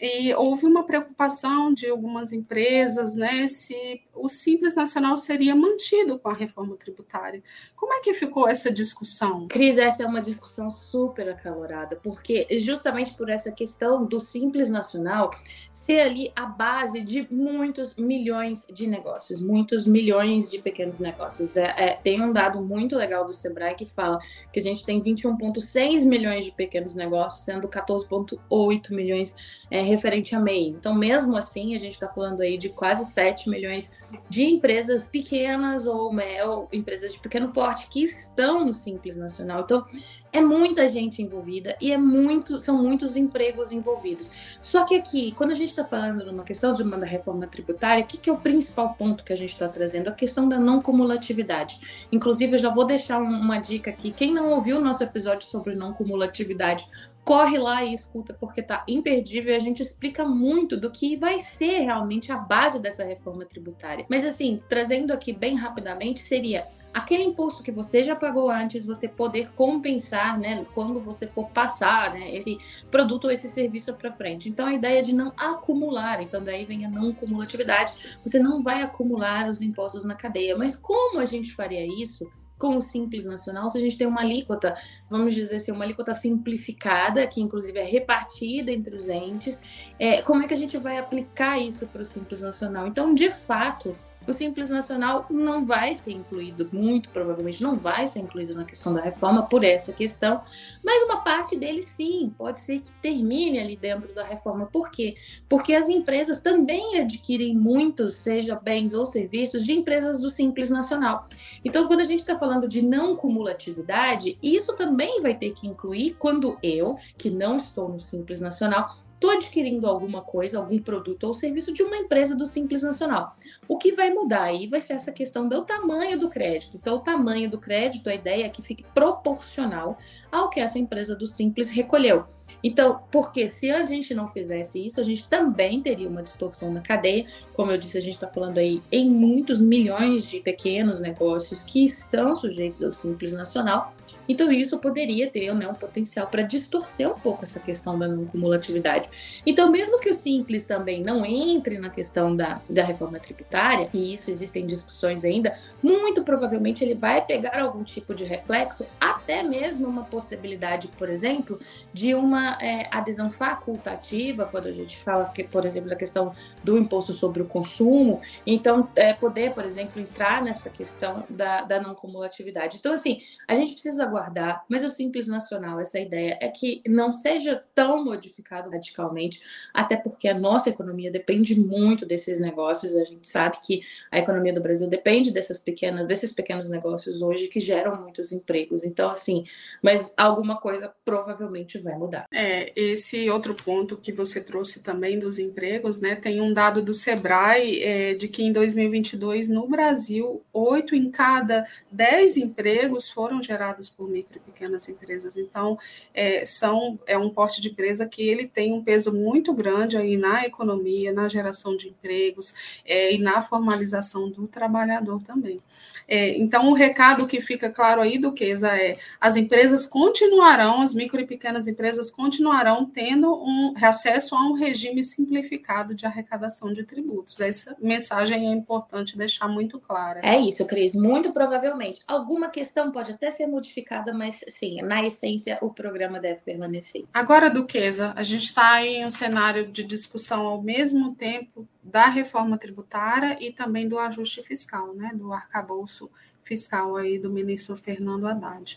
E 0.00 0.34
houve 0.34 0.66
uma 0.66 0.84
preocupação 0.84 1.72
de 1.72 1.88
algumas 1.88 2.32
empresas, 2.32 3.14
né, 3.14 3.46
se 3.48 4.02
o 4.14 4.28
Simples 4.28 4.74
Nacional 4.74 5.16
seria 5.16 5.54
mantido 5.54 6.18
com 6.18 6.28
a 6.28 6.34
reforma 6.34 6.76
tributária. 6.76 7.42
Como 7.76 7.92
é 7.92 8.00
que 8.00 8.12
ficou 8.12 8.48
essa 8.48 8.70
discussão? 8.72 9.48
Cris, 9.48 9.78
essa 9.78 10.02
é 10.02 10.06
uma 10.06 10.20
discussão 10.20 10.68
super 10.68 11.28
acalorada, 11.28 11.96
porque 11.96 12.46
justamente 12.60 13.14
por 13.14 13.28
essa 13.28 13.52
questão 13.52 14.04
do 14.04 14.20
Simples 14.20 14.68
Nacional 14.68 15.30
ser 15.72 16.00
ali 16.00 16.32
a 16.34 16.44
base 16.44 17.00
de 17.00 17.26
muitos 17.30 17.96
milhões 17.96 18.66
de 18.72 18.86
negócios, 18.86 19.40
muitos 19.40 19.86
milhões 19.86 20.50
de 20.50 20.58
pequenos 20.58 20.98
negócios. 20.98 21.56
É, 21.56 21.74
é, 21.76 21.94
tem 21.94 22.20
um 22.22 22.32
dado 22.32 22.60
muito 22.60 22.96
legal 22.96 23.24
do 23.24 23.32
Sebrae 23.32 23.74
que 23.74 23.86
fala 23.86 24.18
que 24.52 24.58
a 24.58 24.62
gente 24.62 24.84
tem 24.84 25.00
21,6 25.00 26.04
milhões 26.04 26.44
de 26.44 26.52
pequenos 26.52 26.94
negócios, 26.94 27.44
sendo 27.44 27.68
14,8 27.68 28.90
milhões 28.90 29.34
é, 29.70 29.80
referente 29.88 30.34
a 30.34 30.40
MEI. 30.40 30.68
Então, 30.68 30.94
mesmo 30.94 31.36
assim, 31.36 31.74
a 31.74 31.78
gente 31.78 31.94
está 31.94 32.08
falando 32.08 32.40
aí 32.40 32.56
de 32.56 32.68
quase 32.68 33.04
7 33.04 33.48
milhões 33.48 33.92
de 34.28 34.44
empresas 34.44 35.08
pequenas 35.08 35.86
ou, 35.86 36.10
ou 36.46 36.68
empresas 36.72 37.12
de 37.12 37.18
pequeno 37.18 37.48
porte 37.48 37.88
que 37.88 38.02
estão 38.02 38.64
no 38.64 38.74
Simples 38.74 39.16
Nacional. 39.16 39.62
Então, 39.62 39.84
é 40.32 40.40
muita 40.40 40.88
gente 40.88 41.22
envolvida 41.22 41.76
e 41.80 41.90
é 41.90 41.96
muito, 41.96 42.58
são 42.60 42.82
muitos 42.82 43.16
empregos 43.16 43.72
envolvidos. 43.72 44.30
Só 44.60 44.84
que 44.84 44.94
aqui, 44.94 45.32
quando 45.32 45.52
a 45.52 45.54
gente 45.54 45.70
está 45.70 45.84
falando 45.84 46.24
numa 46.26 46.44
questão 46.44 46.74
de 46.74 46.82
uma 46.82 47.04
reforma 47.04 47.46
tributária, 47.46 48.04
o 48.04 48.06
que, 48.06 48.18
que 48.18 48.28
é 48.28 48.32
o 48.32 48.38
principal 48.38 48.94
ponto 48.94 49.24
que 49.24 49.32
a 49.32 49.36
gente 49.36 49.52
está 49.52 49.68
trazendo? 49.68 50.08
A 50.08 50.12
questão 50.12 50.48
da 50.48 50.58
não 50.58 50.82
cumulatividade. 50.82 51.80
Inclusive, 52.12 52.54
eu 52.54 52.58
já 52.58 52.70
vou 52.70 52.86
deixar 52.86 53.18
uma 53.18 53.58
dica 53.58 53.90
aqui. 53.90 54.10
Quem 54.10 54.32
não 54.32 54.50
ouviu 54.52 54.78
o 54.78 54.80
nosso 54.80 55.02
episódio 55.02 55.46
sobre 55.46 55.74
não 55.74 55.94
cumulatividade, 55.94 56.86
corre 57.28 57.58
lá 57.58 57.84
e 57.84 57.92
escuta, 57.92 58.32
porque 58.32 58.62
tá 58.62 58.82
imperdível. 58.88 59.54
A 59.54 59.58
gente 59.58 59.82
explica 59.82 60.24
muito 60.24 60.78
do 60.78 60.90
que 60.90 61.14
vai 61.14 61.40
ser 61.40 61.80
realmente 61.80 62.32
a 62.32 62.38
base 62.38 62.80
dessa 62.80 63.04
reforma 63.04 63.44
tributária. 63.44 64.06
Mas 64.08 64.24
assim, 64.24 64.62
trazendo 64.66 65.12
aqui 65.12 65.30
bem 65.30 65.54
rapidamente, 65.54 66.20
seria 66.20 66.66
aquele 66.90 67.24
imposto 67.24 67.62
que 67.62 67.70
você 67.70 68.02
já 68.02 68.16
pagou 68.16 68.50
antes, 68.50 68.86
você 68.86 69.06
poder 69.06 69.50
compensar, 69.50 70.40
né, 70.40 70.64
quando 70.74 71.02
você 71.02 71.26
for 71.26 71.50
passar, 71.50 72.14
né, 72.14 72.34
esse 72.34 72.58
produto 72.90 73.26
ou 73.26 73.30
esse 73.30 73.46
serviço 73.46 73.92
para 73.92 74.10
frente. 74.10 74.48
Então 74.48 74.66
a 74.66 74.72
ideia 74.72 75.00
é 75.00 75.02
de 75.02 75.14
não 75.14 75.30
acumular, 75.36 76.22
então 76.22 76.42
daí 76.42 76.64
vem 76.64 76.86
a 76.86 76.88
não 76.88 77.12
cumulatividade, 77.12 78.18
você 78.24 78.38
não 78.38 78.62
vai 78.62 78.80
acumular 78.80 79.50
os 79.50 79.60
impostos 79.60 80.02
na 80.02 80.14
cadeia. 80.14 80.56
Mas 80.56 80.76
como 80.76 81.20
a 81.20 81.26
gente 81.26 81.54
faria 81.54 81.84
isso? 82.02 82.26
Com 82.58 82.76
o 82.76 82.82
Simples 82.82 83.24
Nacional, 83.24 83.70
se 83.70 83.78
a 83.78 83.80
gente 83.80 83.96
tem 83.96 84.06
uma 84.06 84.20
alíquota, 84.20 84.76
vamos 85.08 85.34
dizer 85.34 85.56
assim, 85.56 85.72
uma 85.72 85.84
alíquota 85.84 86.12
simplificada, 86.12 87.26
que 87.26 87.40
inclusive 87.40 87.78
é 87.78 87.84
repartida 87.84 88.72
entre 88.72 88.96
os 88.96 89.08
entes, 89.08 89.62
é, 89.98 90.22
como 90.22 90.42
é 90.42 90.48
que 90.48 90.54
a 90.54 90.56
gente 90.56 90.76
vai 90.76 90.98
aplicar 90.98 91.58
isso 91.58 91.86
para 91.86 92.02
o 92.02 92.04
Simples 92.04 92.40
Nacional? 92.40 92.86
Então, 92.86 93.14
de 93.14 93.30
fato, 93.32 93.96
o 94.28 94.34
Simples 94.34 94.68
Nacional 94.68 95.26
não 95.30 95.64
vai 95.64 95.94
ser 95.94 96.12
incluído, 96.12 96.68
muito 96.70 97.08
provavelmente 97.08 97.62
não 97.62 97.76
vai 97.76 98.06
ser 98.06 98.20
incluído 98.20 98.54
na 98.54 98.64
questão 98.64 98.92
da 98.92 99.00
reforma 99.00 99.46
por 99.46 99.64
essa 99.64 99.92
questão, 99.92 100.42
mas 100.84 101.02
uma 101.02 101.22
parte 101.22 101.56
dele 101.56 101.82
sim, 101.82 102.32
pode 102.36 102.60
ser 102.60 102.80
que 102.80 102.90
termine 103.00 103.58
ali 103.58 103.74
dentro 103.74 104.14
da 104.14 104.22
reforma. 104.22 104.66
Por 104.66 104.90
quê? 104.90 105.16
Porque 105.48 105.74
as 105.74 105.88
empresas 105.88 106.42
também 106.42 106.98
adquirem 107.00 107.56
muitos, 107.56 108.14
seja 108.14 108.54
bens 108.54 108.92
ou 108.92 109.06
serviços, 109.06 109.64
de 109.64 109.72
empresas 109.72 110.20
do 110.20 110.28
Simples 110.28 110.68
Nacional. 110.68 111.26
Então, 111.64 111.86
quando 111.86 112.00
a 112.00 112.04
gente 112.04 112.20
está 112.20 112.38
falando 112.38 112.68
de 112.68 112.82
não 112.82 113.16
cumulatividade, 113.16 114.38
isso 114.42 114.76
também 114.76 115.22
vai 115.22 115.34
ter 115.34 115.52
que 115.52 115.66
incluir 115.66 116.16
quando 116.18 116.58
eu, 116.62 116.98
que 117.16 117.30
não 117.30 117.56
estou 117.56 117.88
no 117.88 117.98
Simples 117.98 118.40
Nacional, 118.40 118.94
estou 119.18 119.30
adquirindo 119.30 119.86
alguma 119.88 120.22
coisa, 120.22 120.58
algum 120.58 120.78
produto 120.78 121.24
ou 121.24 121.34
serviço 121.34 121.72
de 121.72 121.82
uma 121.82 121.96
empresa 121.96 122.36
do 122.36 122.46
Simples 122.46 122.82
Nacional. 122.82 123.36
O 123.66 123.76
que 123.76 123.92
vai 123.92 124.14
mudar 124.14 124.44
aí 124.44 124.68
vai 124.68 124.80
ser 124.80 124.92
essa 124.92 125.10
questão 125.10 125.48
do 125.48 125.64
tamanho 125.64 126.18
do 126.18 126.30
crédito. 126.30 126.76
Então, 126.76 126.96
o 126.96 127.00
tamanho 127.00 127.50
do 127.50 127.60
crédito, 127.60 128.08
a 128.08 128.14
ideia 128.14 128.46
é 128.46 128.48
que 128.48 128.62
fique 128.62 128.84
proporcional 128.94 129.98
ao 130.30 130.48
que 130.48 130.60
essa 130.60 130.78
empresa 130.78 131.16
do 131.16 131.26
Simples 131.26 131.68
recolheu. 131.68 132.37
Então, 132.62 133.00
porque 133.10 133.48
se 133.48 133.70
a 133.70 133.84
gente 133.84 134.14
não 134.14 134.28
fizesse 134.28 134.84
isso, 134.84 135.00
a 135.00 135.04
gente 135.04 135.28
também 135.28 135.80
teria 135.80 136.08
uma 136.08 136.22
distorção 136.22 136.72
na 136.72 136.80
cadeia. 136.80 137.26
Como 137.52 137.70
eu 137.70 137.78
disse, 137.78 137.98
a 137.98 138.00
gente 138.00 138.14
está 138.14 138.26
falando 138.26 138.58
aí 138.58 138.82
em 138.90 139.08
muitos 139.08 139.60
milhões 139.60 140.24
de 140.24 140.40
pequenos 140.40 141.00
negócios 141.00 141.64
que 141.64 141.84
estão 141.84 142.34
sujeitos 142.34 142.82
ao 142.82 142.92
Simples 142.92 143.32
Nacional. 143.32 143.94
Então, 144.28 144.50
isso 144.50 144.78
poderia 144.78 145.30
ter 145.30 145.54
né, 145.54 145.68
um 145.68 145.74
potencial 145.74 146.26
para 146.26 146.42
distorcer 146.42 147.10
um 147.10 147.18
pouco 147.18 147.44
essa 147.44 147.60
questão 147.60 147.98
da 147.98 148.06
não 148.08 148.26
cumulatividade. 148.26 149.08
Então, 149.46 149.70
mesmo 149.70 150.00
que 150.00 150.10
o 150.10 150.14
Simples 150.14 150.66
também 150.66 151.02
não 151.02 151.24
entre 151.24 151.78
na 151.78 151.90
questão 151.90 152.34
da, 152.34 152.60
da 152.68 152.84
reforma 152.84 153.18
tributária, 153.18 153.88
e 153.92 154.14
isso 154.14 154.30
existem 154.30 154.66
discussões 154.66 155.24
ainda, 155.24 155.56
muito 155.82 156.22
provavelmente 156.22 156.84
ele 156.84 156.94
vai 156.94 157.24
pegar 157.24 157.60
algum 157.60 157.82
tipo 157.82 158.14
de 158.14 158.24
reflexo, 158.24 158.86
até 159.00 159.42
mesmo 159.42 159.88
uma 159.88 160.04
possibilidade, 160.04 160.88
por 160.88 161.08
exemplo, 161.08 161.58
de 161.92 162.14
uma 162.14 162.37
é, 162.60 162.88
adesão 162.90 163.30
facultativa, 163.30 164.46
quando 164.46 164.66
a 164.66 164.72
gente 164.72 164.96
fala, 164.98 165.30
que, 165.30 165.44
por 165.44 165.64
exemplo, 165.64 165.88
da 165.88 165.96
questão 165.96 166.32
do 166.62 166.78
imposto 166.78 167.12
sobre 167.12 167.42
o 167.42 167.46
consumo, 167.46 168.20
então, 168.46 168.88
é, 168.96 169.12
poder, 169.12 169.54
por 169.54 169.64
exemplo, 169.64 170.00
entrar 170.00 170.42
nessa 170.42 170.70
questão 170.70 171.24
da, 171.28 171.62
da 171.62 171.80
não 171.80 171.94
cumulatividade. 171.94 172.76
Então, 172.78 172.92
assim, 172.92 173.20
a 173.46 173.54
gente 173.54 173.72
precisa 173.72 174.04
aguardar, 174.04 174.64
mas 174.68 174.84
o 174.84 174.90
Simples 174.90 175.26
Nacional, 175.26 175.80
essa 175.80 175.98
ideia 175.98 176.38
é 176.40 176.48
que 176.48 176.82
não 176.86 177.12
seja 177.12 177.62
tão 177.74 178.04
modificado 178.04 178.70
radicalmente, 178.70 179.42
até 179.72 179.96
porque 179.96 180.28
a 180.28 180.38
nossa 180.38 180.70
economia 180.70 181.10
depende 181.10 181.58
muito 181.58 182.06
desses 182.06 182.40
negócios, 182.40 182.94
a 182.96 183.04
gente 183.04 183.28
sabe 183.28 183.58
que 183.62 183.82
a 184.10 184.18
economia 184.18 184.52
do 184.52 184.60
Brasil 184.60 184.88
depende 184.88 185.30
dessas 185.30 185.58
pequenas, 185.58 186.06
desses 186.06 186.34
pequenos 186.34 186.70
negócios 186.70 187.22
hoje 187.22 187.48
que 187.48 187.60
geram 187.60 188.00
muitos 188.00 188.32
empregos. 188.32 188.84
Então, 188.84 189.10
assim, 189.10 189.44
mas 189.82 190.14
alguma 190.16 190.60
coisa 190.60 190.92
provavelmente 191.04 191.78
vai 191.78 191.96
mudar. 191.96 192.26
É, 192.30 192.70
esse 192.76 193.30
outro 193.30 193.54
ponto 193.54 193.96
que 193.96 194.12
você 194.12 194.38
trouxe 194.38 194.82
também 194.82 195.18
dos 195.18 195.38
empregos, 195.38 195.98
né? 195.98 196.14
Tem 196.14 196.42
um 196.42 196.52
dado 196.52 196.82
do 196.82 196.92
Sebrae 196.92 197.82
é, 197.82 198.12
de 198.12 198.28
que 198.28 198.42
em 198.42 198.52
2022 198.52 199.48
no 199.48 199.66
Brasil, 199.66 200.44
oito 200.52 200.94
em 200.94 201.10
cada 201.10 201.66
dez 201.90 202.36
empregos 202.36 203.08
foram 203.08 203.42
gerados 203.42 203.88
por 203.88 204.10
micro 204.10 204.36
e 204.36 204.40
pequenas 204.40 204.86
empresas. 204.90 205.38
Então, 205.38 205.78
é, 206.12 206.44
são 206.44 206.98
é 207.06 207.16
um 207.16 207.30
porte 207.30 207.62
de 207.62 207.70
empresa 207.70 208.06
que 208.06 208.20
ele 208.20 208.46
tem 208.46 208.74
um 208.74 208.84
peso 208.84 209.10
muito 209.10 209.54
grande 209.54 209.96
aí 209.96 210.18
na 210.18 210.44
economia, 210.44 211.10
na 211.10 211.28
geração 211.28 211.78
de 211.78 211.88
empregos 211.88 212.52
é, 212.84 213.10
e 213.10 213.16
na 213.16 213.40
formalização 213.40 214.28
do 214.28 214.46
trabalhador 214.46 215.22
também. 215.22 215.62
É, 216.06 216.36
então, 216.36 216.68
o 216.68 216.74
recado 216.74 217.26
que 217.26 217.40
fica 217.40 217.70
claro 217.70 218.02
aí, 218.02 218.18
Duquesa, 218.18 218.76
é 218.76 218.98
as 219.18 219.34
empresas 219.36 219.86
continuarão, 219.86 220.82
as 220.82 220.94
micro 220.94 221.18
e 221.20 221.26
pequenas 221.26 221.66
empresas 221.66 222.17
continuarão 222.18 222.84
tendo 222.84 223.32
um 223.32 223.72
acesso 223.80 224.34
a 224.34 224.44
um 224.44 224.54
regime 224.54 225.04
simplificado 225.04 225.94
de 225.94 226.04
arrecadação 226.04 226.72
de 226.72 226.82
tributos. 226.82 227.38
Essa 227.38 227.76
mensagem 227.80 228.48
é 228.48 228.50
importante 228.50 229.16
deixar 229.16 229.46
muito 229.46 229.78
clara. 229.78 230.20
É 230.24 230.36
isso, 230.36 230.66
Cris. 230.66 230.96
Muito 230.96 231.32
provavelmente. 231.32 232.02
Alguma 232.08 232.50
questão 232.50 232.90
pode 232.90 233.12
até 233.12 233.30
ser 233.30 233.46
modificada, 233.46 234.12
mas 234.12 234.44
sim, 234.48 234.82
na 234.82 235.06
essência, 235.06 235.58
o 235.62 235.70
programa 235.72 236.18
deve 236.18 236.40
permanecer. 236.40 237.04
Agora, 237.14 237.48
Duquesa, 237.48 238.12
a 238.16 238.24
gente 238.24 238.46
está 238.46 238.84
em 238.84 239.06
um 239.06 239.10
cenário 239.10 239.70
de 239.70 239.84
discussão 239.84 240.44
ao 240.44 240.60
mesmo 240.60 241.14
tempo 241.14 241.68
da 241.80 242.06
reforma 242.08 242.58
tributária 242.58 243.38
e 243.40 243.52
também 243.52 243.88
do 243.88 243.96
ajuste 243.96 244.42
fiscal, 244.42 244.92
né, 244.92 245.12
do 245.14 245.32
arcabouço 245.32 246.10
fiscal 246.42 246.96
aí 246.96 247.16
do 247.16 247.30
ministro 247.30 247.76
Fernando 247.76 248.26
Haddad. 248.26 248.76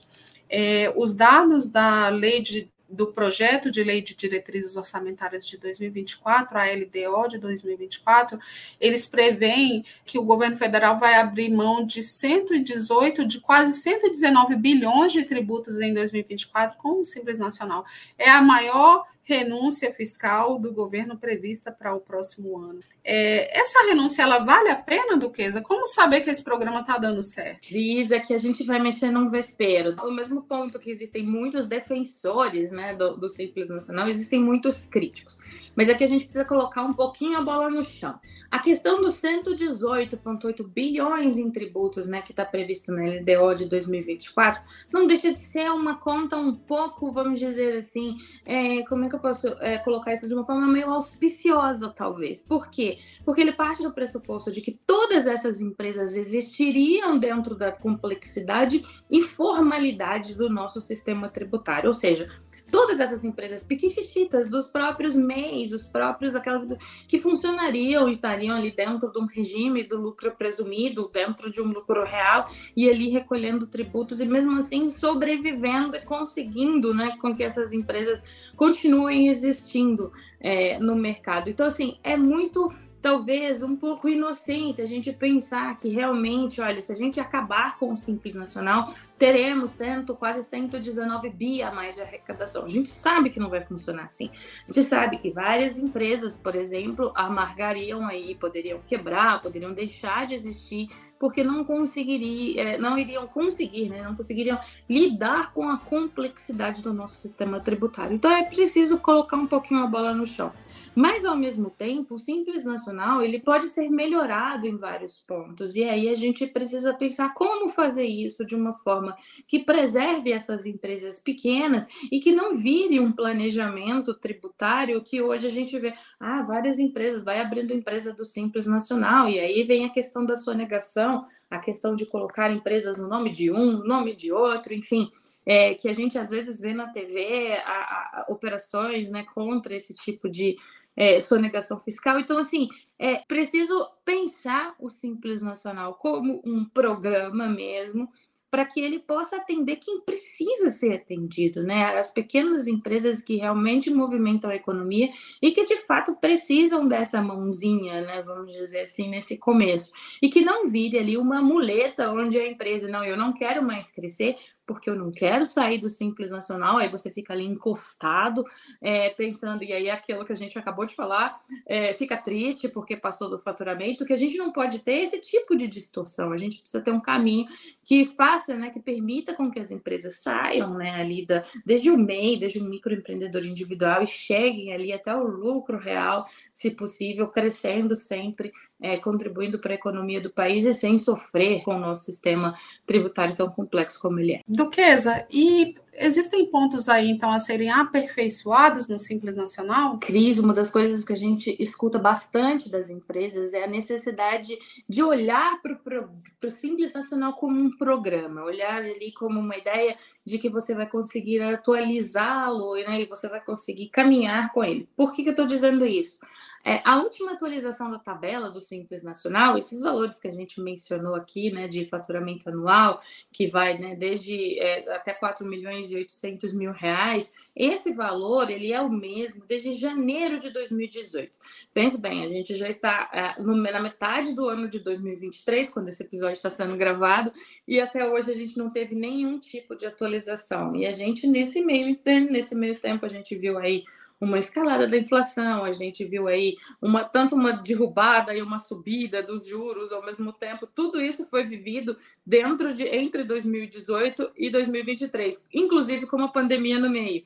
É, 0.53 0.93
os 0.97 1.13
dados 1.13 1.67
da 1.67 2.09
lei 2.09 2.41
de, 2.41 2.69
do 2.91 3.07
projeto 3.07 3.71
de 3.71 3.83
lei 3.83 4.01
de 4.01 4.13
diretrizes 4.13 4.75
orçamentárias 4.75 5.47
de 5.47 5.57
2024, 5.57 6.57
a 6.57 6.65
LDO 6.65 7.27
de 7.29 7.37
2024, 7.37 8.37
eles 8.79 9.07
preveem 9.07 9.83
que 10.05 10.19
o 10.19 10.23
governo 10.23 10.57
federal 10.57 10.99
vai 10.99 11.15
abrir 11.15 11.49
mão 11.49 11.85
de 11.85 12.03
118, 12.03 13.25
de 13.25 13.39
quase 13.39 13.73
119 13.81 14.55
bilhões 14.55 15.13
de 15.13 15.23
tributos 15.23 15.79
em 15.79 15.93
2024 15.93 16.77
com 16.77 17.01
o 17.01 17.05
Simples 17.05 17.39
Nacional. 17.39 17.85
É 18.17 18.29
a 18.29 18.41
maior 18.41 19.05
renúncia 19.31 19.93
fiscal 19.93 20.59
do 20.59 20.73
governo 20.73 21.17
prevista 21.17 21.71
para 21.71 21.95
o 21.95 22.01
próximo 22.01 22.57
ano. 22.57 22.79
É, 23.01 23.57
essa 23.57 23.87
renúncia, 23.87 24.23
ela 24.23 24.39
vale 24.39 24.69
a 24.69 24.75
pena, 24.75 25.15
Duquesa? 25.15 25.61
Como 25.61 25.87
saber 25.87 26.19
que 26.19 26.29
esse 26.29 26.43
programa 26.43 26.81
está 26.81 26.97
dando 26.97 27.23
certo? 27.23 27.61
Diz 27.61 28.11
é 28.11 28.19
que 28.19 28.33
a 28.33 28.37
gente 28.37 28.65
vai 28.65 28.79
mexer 28.79 29.09
num 29.09 29.29
vespeiro. 29.29 29.95
No 29.95 30.11
mesmo 30.11 30.41
ponto 30.41 30.79
que 30.79 30.91
existem 30.91 31.23
muitos 31.23 31.65
defensores 31.65 32.71
né, 32.71 32.93
do, 32.93 33.15
do 33.15 33.29
Simples 33.29 33.69
Nacional, 33.69 34.09
existem 34.09 34.39
muitos 34.39 34.85
críticos. 34.85 35.39
Mas 35.75 35.87
aqui 35.87 36.03
a 36.03 36.07
gente 36.07 36.25
precisa 36.25 36.43
colocar 36.43 36.83
um 36.83 36.93
pouquinho 36.93 37.37
a 37.37 37.41
bola 37.41 37.69
no 37.69 37.83
chão. 37.85 38.19
A 38.49 38.59
questão 38.59 39.01
dos 39.01 39.15
118,8 39.15 40.67
bilhões 40.67 41.37
em 41.37 41.49
tributos, 41.49 42.07
né, 42.07 42.21
que 42.21 42.31
está 42.31 42.43
previsto 42.43 42.91
na 42.91 43.03
LDO 43.03 43.55
de 43.55 43.65
2024, 43.65 44.61
não 44.91 45.07
deixa 45.07 45.31
de 45.31 45.39
ser 45.39 45.71
uma 45.71 45.95
conta 45.95 46.35
um 46.35 46.53
pouco, 46.53 47.11
vamos 47.11 47.39
dizer 47.39 47.77
assim, 47.77 48.17
é, 48.45 48.83
como 48.83 49.05
é 49.05 49.09
que 49.09 49.15
eu 49.15 49.19
posso 49.21 49.47
é, 49.59 49.77
colocar 49.77 50.13
isso 50.13 50.27
de 50.27 50.33
uma 50.33 50.45
forma 50.45 50.67
meio 50.67 50.91
auspiciosa, 50.91 51.89
talvez. 51.89 52.45
Por 52.45 52.69
quê? 52.69 52.97
Porque 53.23 53.39
ele 53.39 53.53
parte 53.53 53.83
do 53.83 53.93
pressuposto 53.93 54.51
de 54.51 54.61
que 54.61 54.79
todas 54.85 55.27
essas 55.27 55.61
empresas 55.61 56.15
existiriam 56.15 57.17
dentro 57.17 57.55
da 57.55 57.71
complexidade 57.71 58.83
e 59.09 59.21
formalidade 59.21 60.35
do 60.35 60.49
nosso 60.49 60.81
sistema 60.81 61.29
tributário, 61.29 61.87
ou 61.87 61.93
seja, 61.93 62.27
todas 62.71 62.99
essas 62.99 63.25
empresas 63.25 63.63
piquititas 63.63 64.49
dos 64.49 64.67
próprios 64.67 65.15
MEIs, 65.15 65.73
os 65.73 65.89
próprios 65.89 66.35
aquelas 66.35 66.67
que 67.07 67.19
funcionariam 67.19 68.07
e 68.07 68.13
estariam 68.13 68.55
ali 68.55 68.71
dentro 68.71 69.11
de 69.11 69.19
um 69.19 69.25
regime 69.25 69.83
do 69.83 69.99
lucro 69.99 70.31
presumido, 70.31 71.09
dentro 71.13 71.51
de 71.51 71.61
um 71.61 71.67
lucro 71.67 72.03
real 72.03 72.49
e 72.75 72.89
ali 72.89 73.09
recolhendo 73.09 73.67
tributos 73.67 74.21
e 74.21 74.25
mesmo 74.25 74.57
assim 74.57 74.87
sobrevivendo 74.87 75.97
e 75.97 76.01
conseguindo, 76.01 76.93
né, 76.93 77.17
com 77.21 77.35
que 77.35 77.43
essas 77.43 77.73
empresas 77.73 78.23
continuem 78.55 79.27
existindo 79.27 80.11
é, 80.39 80.79
no 80.79 80.95
mercado. 80.95 81.49
Então 81.49 81.65
assim 81.65 81.99
é 82.03 82.15
muito 82.15 82.73
talvez 83.01 83.63
um 83.63 83.75
pouco 83.75 84.07
inocência 84.07 84.83
a 84.83 84.87
gente 84.87 85.11
pensar 85.11 85.75
que 85.77 85.89
realmente, 85.89 86.61
olha, 86.61 86.81
se 86.81 86.91
a 86.91 86.95
gente 86.95 87.19
acabar 87.19 87.77
com 87.79 87.91
o 87.91 87.97
Simples 87.97 88.35
Nacional, 88.35 88.93
teremos 89.17 89.71
cento, 89.71 90.15
quase 90.15 90.43
119 90.43 91.29
bi 91.29 91.63
a 91.63 91.71
mais 91.71 91.95
de 91.95 92.01
arrecadação. 92.01 92.65
A 92.65 92.69
gente 92.69 92.89
sabe 92.89 93.29
que 93.29 93.39
não 93.39 93.49
vai 93.49 93.63
funcionar 93.63 94.03
assim. 94.03 94.29
A 94.67 94.71
gente 94.71 94.83
sabe 94.83 95.17
que 95.17 95.31
várias 95.31 95.79
empresas, 95.79 96.35
por 96.35 96.55
exemplo, 96.55 97.11
amargariam 97.15 98.07
aí, 98.07 98.35
poderiam 98.35 98.79
quebrar, 98.87 99.41
poderiam 99.41 99.73
deixar 99.73 100.27
de 100.27 100.35
existir 100.35 100.89
porque 101.21 101.43
não 101.43 101.63
conseguiriam, 101.63 102.65
é, 102.65 102.79
não 102.79 102.97
iriam 102.97 103.27
conseguir, 103.27 103.89
né, 103.89 104.01
não 104.01 104.15
conseguiriam 104.15 104.59
lidar 104.89 105.53
com 105.53 105.69
a 105.69 105.77
complexidade 105.77 106.81
do 106.81 106.91
nosso 106.91 107.21
sistema 107.21 107.59
tributário. 107.59 108.15
Então 108.15 108.31
é 108.31 108.43
preciso 108.43 108.97
colocar 108.97 109.37
um 109.37 109.45
pouquinho 109.45 109.83
a 109.83 109.87
bola 109.87 110.15
no 110.15 110.25
chão. 110.25 110.51
Mas 110.93 111.23
ao 111.23 111.37
mesmo 111.37 111.69
tempo, 111.69 112.15
o 112.15 112.19
Simples 112.19 112.65
Nacional 112.65 113.21
ele 113.21 113.39
pode 113.39 113.67
ser 113.67 113.89
melhorado 113.89 114.67
em 114.67 114.75
vários 114.75 115.23
pontos. 115.25 115.75
E 115.75 115.83
aí 115.85 116.09
a 116.09 116.13
gente 116.13 116.45
precisa 116.45 116.93
pensar 116.93 117.33
como 117.33 117.69
fazer 117.69 118.05
isso 118.05 118.45
de 118.45 118.55
uma 118.55 118.73
forma 118.73 119.15
que 119.47 119.59
preserve 119.59 120.31
essas 120.31 120.65
empresas 120.65 121.19
pequenas 121.19 121.87
e 122.11 122.19
que 122.19 122.33
não 122.33 122.57
vire 122.57 122.99
um 122.99 123.11
planejamento 123.11 124.13
tributário 124.13 125.01
que 125.01 125.21
hoje 125.21 125.47
a 125.47 125.51
gente 125.51 125.79
vê, 125.79 125.93
ah, 126.19 126.41
várias 126.41 126.77
empresas, 126.77 127.23
vai 127.23 127.39
abrindo 127.39 127.73
empresa 127.73 128.13
do 128.13 128.25
Simples 128.25 128.67
Nacional, 128.67 129.29
e 129.29 129.39
aí 129.39 129.63
vem 129.63 129.85
a 129.85 129.89
questão 129.89 130.25
da 130.25 130.35
sonegação, 130.35 131.23
a 131.49 131.59
questão 131.59 131.95
de 131.95 132.05
colocar 132.05 132.51
empresas 132.51 132.99
no 132.99 133.07
nome 133.07 133.29
de 133.29 133.49
um, 133.51 133.71
no 133.71 133.85
nome 133.85 134.13
de 134.15 134.31
outro, 134.31 134.73
enfim 134.73 135.09
é, 135.45 135.73
que 135.73 135.87
a 135.87 135.93
gente 135.93 136.17
às 136.17 136.29
vezes 136.29 136.59
vê 136.59 136.73
na 136.73 136.87
TV 136.87 137.53
a, 137.65 137.71
a, 137.71 138.25
operações 138.29 139.09
né, 139.09 139.25
contra 139.33 139.75
esse 139.75 139.93
tipo 139.93 140.29
de 140.29 140.57
é, 140.95 141.19
sonegação 141.19 141.79
fiscal. 141.79 142.19
Então, 142.19 142.37
assim, 142.37 142.67
é 142.97 143.17
preciso 143.27 143.89
pensar 144.05 144.75
o 144.79 144.89
Simples 144.89 145.41
Nacional 145.41 145.95
como 145.95 146.41
um 146.45 146.65
programa 146.65 147.47
mesmo 147.47 148.09
para 148.51 148.65
que 148.65 148.81
ele 148.81 148.99
possa 148.99 149.37
atender 149.37 149.77
quem 149.77 150.01
precisa 150.01 150.69
ser 150.69 150.95
atendido, 150.95 151.63
né? 151.63 151.97
As 151.97 152.13
pequenas 152.13 152.67
empresas 152.67 153.21
que 153.21 153.37
realmente 153.37 153.89
movimentam 153.89 154.49
a 154.49 154.55
economia 154.55 155.09
e 155.41 155.51
que 155.51 155.63
de 155.63 155.77
fato 155.77 156.17
precisam 156.17 156.85
dessa 156.85 157.21
mãozinha, 157.21 158.01
né? 158.01 158.21
Vamos 158.21 158.51
dizer 158.51 158.81
assim, 158.81 159.09
nesse 159.09 159.37
começo. 159.37 159.93
E 160.21 160.27
que 160.27 160.41
não 160.41 160.67
vire 160.67 160.99
ali 160.99 161.15
uma 161.15 161.41
muleta 161.41 162.11
onde 162.11 162.37
a 162.37 162.45
empresa, 162.45 162.89
não, 162.89 163.05
eu 163.05 163.15
não 163.15 163.31
quero 163.31 163.63
mais 163.63 163.89
crescer, 163.93 164.35
porque 164.73 164.89
eu 164.89 164.95
não 164.95 165.11
quero 165.11 165.45
sair 165.45 165.77
do 165.77 165.89
Simples 165.89 166.31
Nacional, 166.31 166.77
aí 166.77 166.89
você 166.89 167.11
fica 167.11 167.33
ali 167.33 167.45
encostado, 167.45 168.45
é, 168.81 169.09
pensando, 169.09 169.63
e 169.63 169.73
aí 169.73 169.89
aquilo 169.89 170.25
que 170.25 170.31
a 170.31 170.35
gente 170.35 170.57
acabou 170.57 170.85
de 170.85 170.95
falar, 170.95 171.41
é, 171.65 171.93
fica 171.93 172.17
triste 172.17 172.69
porque 172.69 172.95
passou 172.95 173.29
do 173.29 173.37
faturamento, 173.37 174.05
que 174.05 174.13
a 174.13 174.17
gente 174.17 174.37
não 174.37 174.51
pode 174.51 174.79
ter 174.79 174.99
esse 174.99 175.19
tipo 175.19 175.55
de 175.55 175.67
distorção, 175.67 176.31
a 176.31 176.37
gente 176.37 176.61
precisa 176.61 176.83
ter 176.83 176.91
um 176.91 177.01
caminho 177.01 177.47
que 177.83 178.05
faça, 178.05 178.55
né, 178.55 178.69
que 178.69 178.79
permita 178.79 179.33
com 179.33 179.51
que 179.51 179.59
as 179.59 179.71
empresas 179.71 180.15
saiam, 180.21 180.73
né, 180.75 180.91
ali 180.91 181.25
da, 181.25 181.43
desde 181.65 181.89
o 181.89 181.97
MEI, 181.97 182.39
desde 182.39 182.59
o 182.59 182.63
microempreendedor 182.63 183.45
individual 183.45 184.03
e 184.03 184.07
cheguem 184.07 184.73
ali 184.73 184.93
até 184.93 185.15
o 185.15 185.23
lucro 185.23 185.77
real, 185.77 186.25
se 186.53 186.71
possível, 186.71 187.27
crescendo 187.27 187.95
sempre, 187.95 188.51
é, 188.81 188.97
contribuindo 188.97 189.59
para 189.59 189.73
a 189.73 189.75
economia 189.75 190.19
do 190.19 190.29
país 190.29 190.65
e 190.65 190.73
sem 190.73 190.97
sofrer 190.97 191.63
com 191.63 191.75
o 191.75 191.79
nosso 191.79 192.05
sistema 192.05 192.55
tributário 192.85 193.35
tão 193.35 193.49
complexo 193.49 194.01
como 194.01 194.19
ele 194.19 194.33
é. 194.33 194.41
Duquesa, 194.47 195.25
e 195.29 195.75
existem 195.93 196.45
pontos 196.47 196.89
aí, 196.89 197.09
então, 197.09 197.29
a 197.29 197.39
serem 197.39 197.69
aperfeiçoados 197.69 198.87
no 198.87 198.97
Simples 198.97 199.35
Nacional? 199.35 199.99
Cris, 199.99 200.39
uma 200.39 200.53
das 200.53 200.71
coisas 200.71 201.03
que 201.03 201.13
a 201.13 201.17
gente 201.17 201.55
escuta 201.59 201.99
bastante 201.99 202.71
das 202.71 202.89
empresas 202.89 203.53
é 203.53 203.63
a 203.63 203.67
necessidade 203.67 204.57
de 204.89 205.03
olhar 205.03 205.61
para 205.61 206.09
o 206.43 206.51
Simples 206.51 206.91
Nacional 206.91 207.33
como 207.33 207.59
um 207.59 207.77
programa, 207.77 208.43
olhar 208.43 208.77
ali 208.77 209.11
como 209.13 209.39
uma 209.39 209.57
ideia 209.57 209.95
de 210.25 210.39
que 210.39 210.49
você 210.49 210.73
vai 210.73 210.87
conseguir 210.87 211.41
atualizá-lo 211.41 212.73
né, 212.75 213.01
e 213.01 213.05
você 213.05 213.29
vai 213.29 213.41
conseguir 213.41 213.89
caminhar 213.89 214.51
com 214.51 214.63
ele. 214.63 214.87
Por 214.95 215.13
que, 215.13 215.23
que 215.23 215.29
eu 215.29 215.33
estou 215.33 215.45
dizendo 215.45 215.85
isso? 215.85 216.19
É, 216.63 216.79
a 216.83 217.01
última 217.01 217.31
atualização 217.31 217.89
da 217.89 217.97
tabela 217.97 218.49
do 218.49 218.59
Simples 218.59 219.03
Nacional, 219.03 219.57
esses 219.57 219.81
valores 219.81 220.19
que 220.19 220.27
a 220.27 220.33
gente 220.33 220.61
mencionou 220.61 221.15
aqui, 221.15 221.51
né, 221.51 221.67
de 221.67 221.85
faturamento 221.85 222.49
anual, 222.49 223.01
que 223.31 223.47
vai 223.47 223.77
né, 223.77 223.95
desde 223.95 224.59
é, 224.59 224.93
até 224.95 225.13
4 225.13 225.45
milhões 225.45 225.91
e 225.91 225.95
800 225.95 226.53
mil 226.53 226.71
reais, 226.71 227.33
esse 227.55 227.93
valor 227.93 228.49
ele 228.49 228.71
é 228.71 228.81
o 228.81 228.89
mesmo 228.89 229.43
desde 229.45 229.73
janeiro 229.73 230.39
de 230.39 230.51
2018. 230.51 231.37
Pense 231.73 231.99
bem, 231.99 232.23
a 232.23 232.27
gente 232.27 232.55
já 232.55 232.69
está 232.69 233.09
é, 233.11 233.41
no, 233.41 233.55
na 233.55 233.79
metade 233.79 234.33
do 234.33 234.47
ano 234.47 234.67
de 234.67 234.79
2023, 234.79 235.69
quando 235.69 235.89
esse 235.89 236.03
episódio 236.03 236.35
está 236.35 236.49
sendo 236.49 236.77
gravado, 236.77 237.31
e 237.67 237.79
até 237.79 238.07
hoje 238.07 238.31
a 238.31 238.35
gente 238.35 238.57
não 238.57 238.69
teve 238.69 238.95
nenhum 238.95 239.39
tipo 239.39 239.75
de 239.75 239.85
atualização. 239.85 240.75
E 240.75 240.85
a 240.85 240.91
gente, 240.91 241.27
nesse 241.27 241.63
meio, 241.63 241.97
nesse 242.29 242.55
meio 242.55 242.79
tempo, 242.79 243.05
a 243.05 243.09
gente 243.09 243.35
viu 243.35 243.57
aí 243.57 243.83
uma 244.21 244.37
escalada 244.37 244.87
da 244.87 244.95
inflação, 244.95 245.63
a 245.63 245.71
gente 245.71 246.05
viu 246.05 246.27
aí 246.27 246.55
uma 246.79 247.03
tanto 247.03 247.33
uma 247.33 247.51
derrubada 247.51 248.35
e 248.35 248.41
uma 248.41 248.59
subida 248.59 249.23
dos 249.23 249.47
juros 249.47 249.91
ao 249.91 250.05
mesmo 250.05 250.31
tempo. 250.31 250.67
Tudo 250.67 251.01
isso 251.01 251.27
foi 251.27 251.43
vivido 251.43 251.97
dentro 252.23 252.71
de 252.71 252.83
entre 252.83 253.23
2018 253.23 254.31
e 254.37 254.51
2023, 254.51 255.47
inclusive 255.51 256.05
com 256.05 256.17
uma 256.17 256.31
pandemia 256.31 256.77
no 256.77 256.89
meio. 256.89 257.23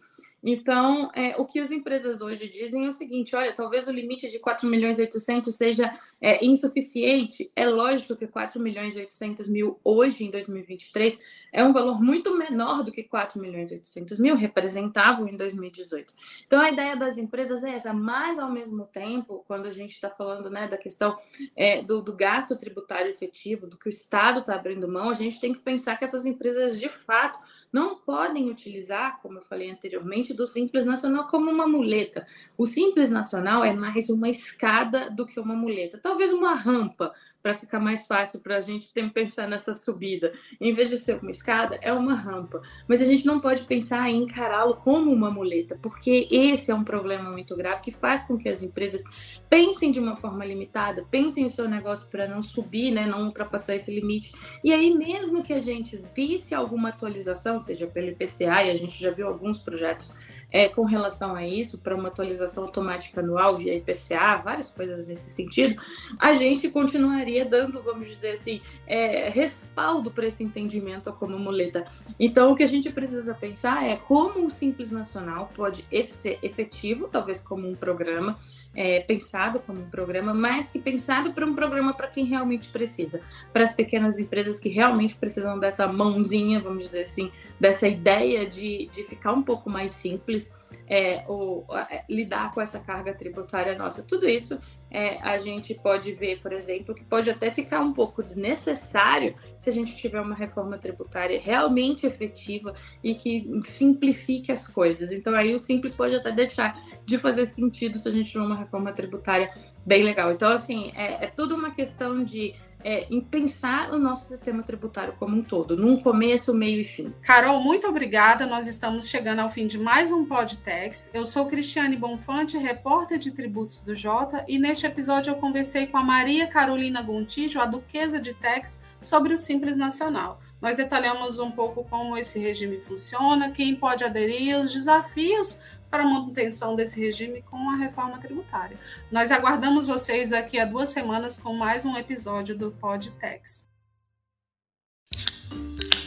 Então, 0.48 1.10
é, 1.16 1.36
o 1.38 1.46
que 1.46 1.60
as 1.60 1.72
empresas 1.72 2.22
hoje 2.22 2.48
dizem 2.48 2.86
é 2.86 2.90
o 2.90 2.94
seguinte: 2.94 3.36
olha, 3.36 3.52
talvez 3.52 3.88
o 3.88 3.92
limite 3.92 4.30
de 4.30 4.38
4 4.38 4.70
milhões 4.70 5.00
e 5.00 5.02
800 5.02 5.56
seja 5.56 5.92
é, 6.22 6.46
insuficiente. 6.46 7.52
É 7.56 7.68
lógico 7.68 8.16
que 8.16 8.28
4 8.28 8.62
milhões 8.62 8.96
e 8.96 9.00
800 9.00 9.50
mil 9.50 9.80
hoje, 9.84 10.24
em 10.24 10.30
2023, 10.30 11.20
é 11.52 11.64
um 11.64 11.74
valor 11.74 12.00
muito 12.00 12.38
menor 12.38 12.84
do 12.84 12.92
que 12.92 13.02
4 13.02 13.42
milhões 13.42 13.72
e 13.72 13.76
800 13.76 14.20
mil 14.20 14.36
representavam 14.36 15.28
em 15.28 15.36
2018. 15.36 16.14
Então, 16.46 16.62
a 16.62 16.70
ideia 16.70 16.96
das 16.96 17.18
empresas 17.18 17.64
é 17.64 17.74
essa, 17.74 17.92
mas 17.92 18.38
ao 18.38 18.52
mesmo 18.52 18.86
tempo, 18.86 19.44
quando 19.48 19.66
a 19.66 19.72
gente 19.72 19.96
está 19.96 20.12
falando 20.12 20.48
né, 20.52 20.68
da 20.68 20.78
questão 20.78 21.18
é, 21.56 21.82
do, 21.82 22.04
do 22.04 22.16
gasto 22.16 22.56
tributário 22.56 23.10
efetivo, 23.10 23.66
do 23.66 23.78
que 23.78 23.88
o 23.88 23.90
Estado 23.90 24.42
está 24.42 24.54
abrindo 24.54 24.88
mão, 24.88 25.10
a 25.10 25.16
gente 25.16 25.40
tem 25.40 25.54
que 25.54 25.60
pensar 25.60 25.98
que 25.98 26.04
essas 26.04 26.24
empresas, 26.24 26.80
de 26.80 26.90
fato, 26.90 27.40
não 27.74 27.96
podem 27.98 28.52
utilizar, 28.52 29.20
como 29.24 29.40
eu 29.40 29.44
falei 29.44 29.72
anteriormente, 29.72 30.35
do 30.36 30.46
Simples 30.46 30.86
Nacional 30.86 31.28
como 31.28 31.50
uma 31.50 31.68
muleta. 31.68 32.26
O 32.58 32.66
Simples 32.66 33.10
Nacional 33.10 33.64
é 33.64 33.74
mais 33.74 34.10
uma 34.10 34.30
escada 34.30 35.10
do 35.10 35.26
que 35.26 35.40
uma 35.40 35.56
muleta, 35.56 36.00
talvez 36.02 36.32
uma 36.32 36.54
rampa 36.54 37.14
para 37.46 37.54
ficar 37.54 37.80
mais 37.80 38.08
fácil 38.08 38.40
para 38.40 38.58
a 38.58 38.62
gente 38.62 38.92
ter, 38.92 39.08
pensar 39.12 39.48
nessa 39.48 39.72
subida. 39.72 40.34
Em 40.60 40.74
vez 40.74 40.90
de 40.90 40.98
ser 40.98 41.20
uma 41.22 41.30
escada, 41.30 41.78
é 41.80 41.94
uma 41.94 42.16
rampa. 42.16 42.60
Mas 42.88 43.04
a 43.04 43.06
gente 43.06 43.24
não 43.24 43.40
pode 43.40 43.62
pensar 43.66 44.10
em 44.10 44.24
encará-lo 44.24 44.78
como 44.78 45.12
uma 45.12 45.30
muleta, 45.30 45.78
porque 45.80 46.28
esse 46.32 46.72
é 46.72 46.74
um 46.74 46.84
problema 46.84 47.30
muito 47.30 47.56
grave 47.56 47.84
que 47.84 47.92
faz 47.92 48.24
com 48.24 48.36
que 48.36 48.50
as 48.50 48.64
empresas 48.64 49.04
pensem 49.48 49.92
de 49.92 50.00
uma 50.00 50.16
forma 50.16 50.44
limitada, 50.44 51.06
pensem 51.12 51.46
o 51.46 51.52
seu 51.52 51.70
negócio 51.70 52.10
para 52.10 52.28
não 52.28 52.42
subir, 52.42 52.90
né, 52.90 53.06
não 53.06 53.28
ultrapassar 53.28 53.76
esse 53.76 53.94
limite. 53.94 54.34
E 54.64 54.74
aí, 54.74 54.96
mesmo 54.96 55.44
que 55.44 55.54
a 55.54 55.62
gente 55.62 56.02
visse 56.16 56.56
alguma 56.56 56.90
atualização, 56.90 57.62
seja 57.62 57.86
pelo 57.86 58.08
IPCA, 58.08 58.64
e 58.64 58.72
a 58.72 58.76
gente 58.76 59.00
já 59.00 59.12
viu 59.12 59.28
alguns 59.28 59.60
projetos 59.60 60.18
é, 60.56 60.70
com 60.70 60.86
relação 60.86 61.36
a 61.36 61.46
isso, 61.46 61.80
para 61.80 61.94
uma 61.94 62.08
atualização 62.08 62.64
automática 62.64 63.20
anual 63.20 63.58
via 63.58 63.76
IPCA, 63.76 64.38
várias 64.42 64.72
coisas 64.72 65.06
nesse 65.06 65.30
sentido, 65.30 65.82
a 66.18 66.34
gente 66.34 66.70
continuaria 66.70 67.44
dando, 67.44 67.84
vamos 67.84 68.08
dizer 68.08 68.32
assim, 68.32 68.62
é, 68.88 69.28
respaldo 69.28 70.10
para 70.10 70.28
esse 70.28 70.46
entendimento 70.46 71.12
como 71.12 71.38
muleta. 71.38 71.84
Então, 72.18 72.54
o 72.54 72.56
que 72.56 72.64
a 72.64 72.68
gente 72.68 72.90
precisa 72.90 73.34
pensar 73.34 73.86
é 73.86 73.98
como 73.98 74.46
o 74.46 74.50
Simples 74.50 74.94
Nacional 74.94 75.52
pode 75.54 75.86
ser 76.12 76.40
efetivo, 76.42 77.10
talvez 77.12 77.42
como 77.42 77.68
um 77.68 77.76
programa, 77.76 78.40
é, 78.76 79.00
pensado 79.00 79.60
como 79.60 79.82
um 79.82 79.90
programa, 79.90 80.34
mas 80.34 80.72
que 80.72 80.80
pensado 80.80 81.34
para 81.34 81.46
um 81.46 81.56
programa 81.56 81.94
para 81.94 82.08
quem 82.08 82.26
realmente 82.26 82.70
precisa, 82.70 83.22
para 83.54 83.64
as 83.64 83.76
pequenas 83.76 84.20
empresas 84.20 84.60
que 84.60 84.70
realmente 84.70 85.16
precisam 85.16 85.58
dessa 85.58 85.88
mãozinha, 85.88 86.60
vamos 86.60 86.86
dizer 86.86 87.04
assim, 87.04 87.32
dessa 87.60 87.88
ideia 87.88 88.48
de, 88.48 88.90
de 88.92 89.04
ficar 89.04 89.32
um 89.32 89.42
pouco 89.42 89.70
mais 89.70 89.92
simples 89.92 90.54
é, 90.88 91.24
ou 91.28 91.66
é, 91.90 92.04
lidar 92.10 92.54
com 92.54 92.62
essa 92.62 92.80
carga 92.80 93.14
tributária 93.14 93.78
nossa. 93.78 94.04
Tudo 94.04 94.28
isso 94.28 94.60
é, 94.90 95.20
a 95.22 95.38
gente 95.38 95.74
pode 95.74 96.14
ver, 96.14 96.42
por 96.42 96.54
exemplo, 96.54 96.96
que 96.96 97.04
pode 97.04 97.30
até 97.30 97.52
ficar 97.52 97.82
um 97.82 97.94
pouco 97.94 98.24
desnecessário 98.24 99.36
se 99.60 99.70
a 99.70 99.74
gente 99.74 99.96
tiver 99.96 100.22
uma 100.22 100.36
reforma 100.36 100.78
tributária 100.78 101.40
realmente 101.40 102.06
efetiva 102.06 102.74
e 103.04 103.16
que 103.16 103.62
simplifique 103.64 104.52
as 104.52 104.68
coisas. 104.68 105.12
Então 105.12 105.36
aí 105.36 105.54
o 105.54 105.60
simples 105.60 105.94
pode 105.94 106.16
até 106.16 106.32
deixar 106.32 106.80
de 107.06 107.18
fazer 107.18 107.46
sentido 107.46 107.98
se 107.98 108.08
a 108.08 108.12
gente 108.12 108.32
tiver 108.32 108.44
uma 108.44 108.56
reforma 108.56 108.94
tributária 108.94 109.52
bem 109.86 110.04
legal. 110.04 110.32
Então, 110.32 110.52
assim, 110.52 110.92
é, 110.96 111.26
é 111.26 111.28
tudo 111.28 111.56
uma 111.56 111.72
questão 111.72 112.24
de 112.24 112.56
é, 112.86 113.08
em 113.10 113.20
pensar 113.20 113.92
o 113.92 113.98
nosso 113.98 114.28
sistema 114.28 114.62
tributário 114.62 115.16
como 115.18 115.38
um 115.38 115.42
todo, 115.42 115.76
num 115.76 115.98
começo, 115.98 116.54
meio 116.54 116.82
e 116.82 116.84
fim. 116.84 117.12
Carol, 117.24 117.60
muito 117.60 117.88
obrigada. 117.88 118.46
Nós 118.46 118.68
estamos 118.68 119.08
chegando 119.08 119.40
ao 119.40 119.50
fim 119.50 119.66
de 119.66 119.80
mais 119.80 120.12
um 120.12 120.24
Podtex. 120.24 121.10
Eu 121.12 121.26
sou 121.26 121.48
Cristiane 121.48 121.98
Bonfante, 121.98 122.60
repórter 122.60 123.18
de 123.18 123.32
tributos 123.32 123.82
do 123.82 123.96
Jota, 123.96 124.46
e 124.48 124.60
neste 124.60 124.86
episódio 124.86 125.32
eu 125.32 125.38
conversei 125.38 125.88
com 125.88 125.98
a 125.98 126.04
Maria 126.04 126.46
Carolina 126.46 127.02
Gontijo, 127.02 127.60
a 127.60 127.66
duquesa 127.66 128.20
de 128.20 128.36
Tex, 128.36 128.84
sobre 129.02 129.34
o 129.34 129.38
Simples 129.38 129.76
Nacional. 129.76 130.40
Nós 130.62 130.78
detalhamos 130.78 131.40
um 131.40 131.52
pouco 131.52 131.84
como 131.84 132.18
esse 132.18 132.40
regime 132.40 132.80
funciona, 132.80 133.52
quem 133.52 133.76
pode 133.76 134.04
aderir, 134.04 134.60
os 134.60 134.72
desafios 134.72 135.60
para 135.90 136.04
a 136.04 136.08
manutenção 136.08 136.76
desse 136.76 137.00
regime 137.00 137.42
com 137.44 137.70
a 137.70 137.76
reforma 137.76 138.18
tributária. 138.18 138.78
Nós 139.12 139.32
aguardamos 139.32 139.88
vocês 139.88 140.30
daqui 140.30 140.60
a 140.60 140.66
duas 140.66 140.90
semanas 140.90 141.40
com 141.40 141.54
mais 141.54 141.86
um 141.86 141.96
episódio 141.98 142.58
do 142.58 142.72
Podtex. 142.72 143.68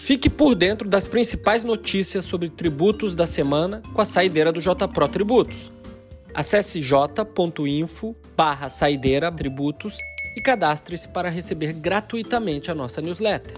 Fique 0.09 0.31
por 0.31 0.55
dentro 0.55 0.89
das 0.89 1.07
principais 1.07 1.63
notícias 1.63 2.25
sobre 2.25 2.49
tributos 2.49 3.15
da 3.15 3.27
semana 3.27 3.83
com 3.93 4.01
a 4.01 4.07
saideira 4.07 4.51
do 4.51 4.61
JPRO 4.61 5.09
Tributos. 5.09 5.71
Acesse 6.35 6.81
j.info 6.81 8.17
barra 8.37 8.69
saideira 8.69 9.31
tributos 9.31 9.99
e 10.37 10.41
cadastre-se 10.41 11.09
para 11.09 11.29
receber 11.29 11.73
gratuitamente 11.73 12.71
a 12.71 12.75
nossa 12.75 13.03
newsletter. 13.03 13.53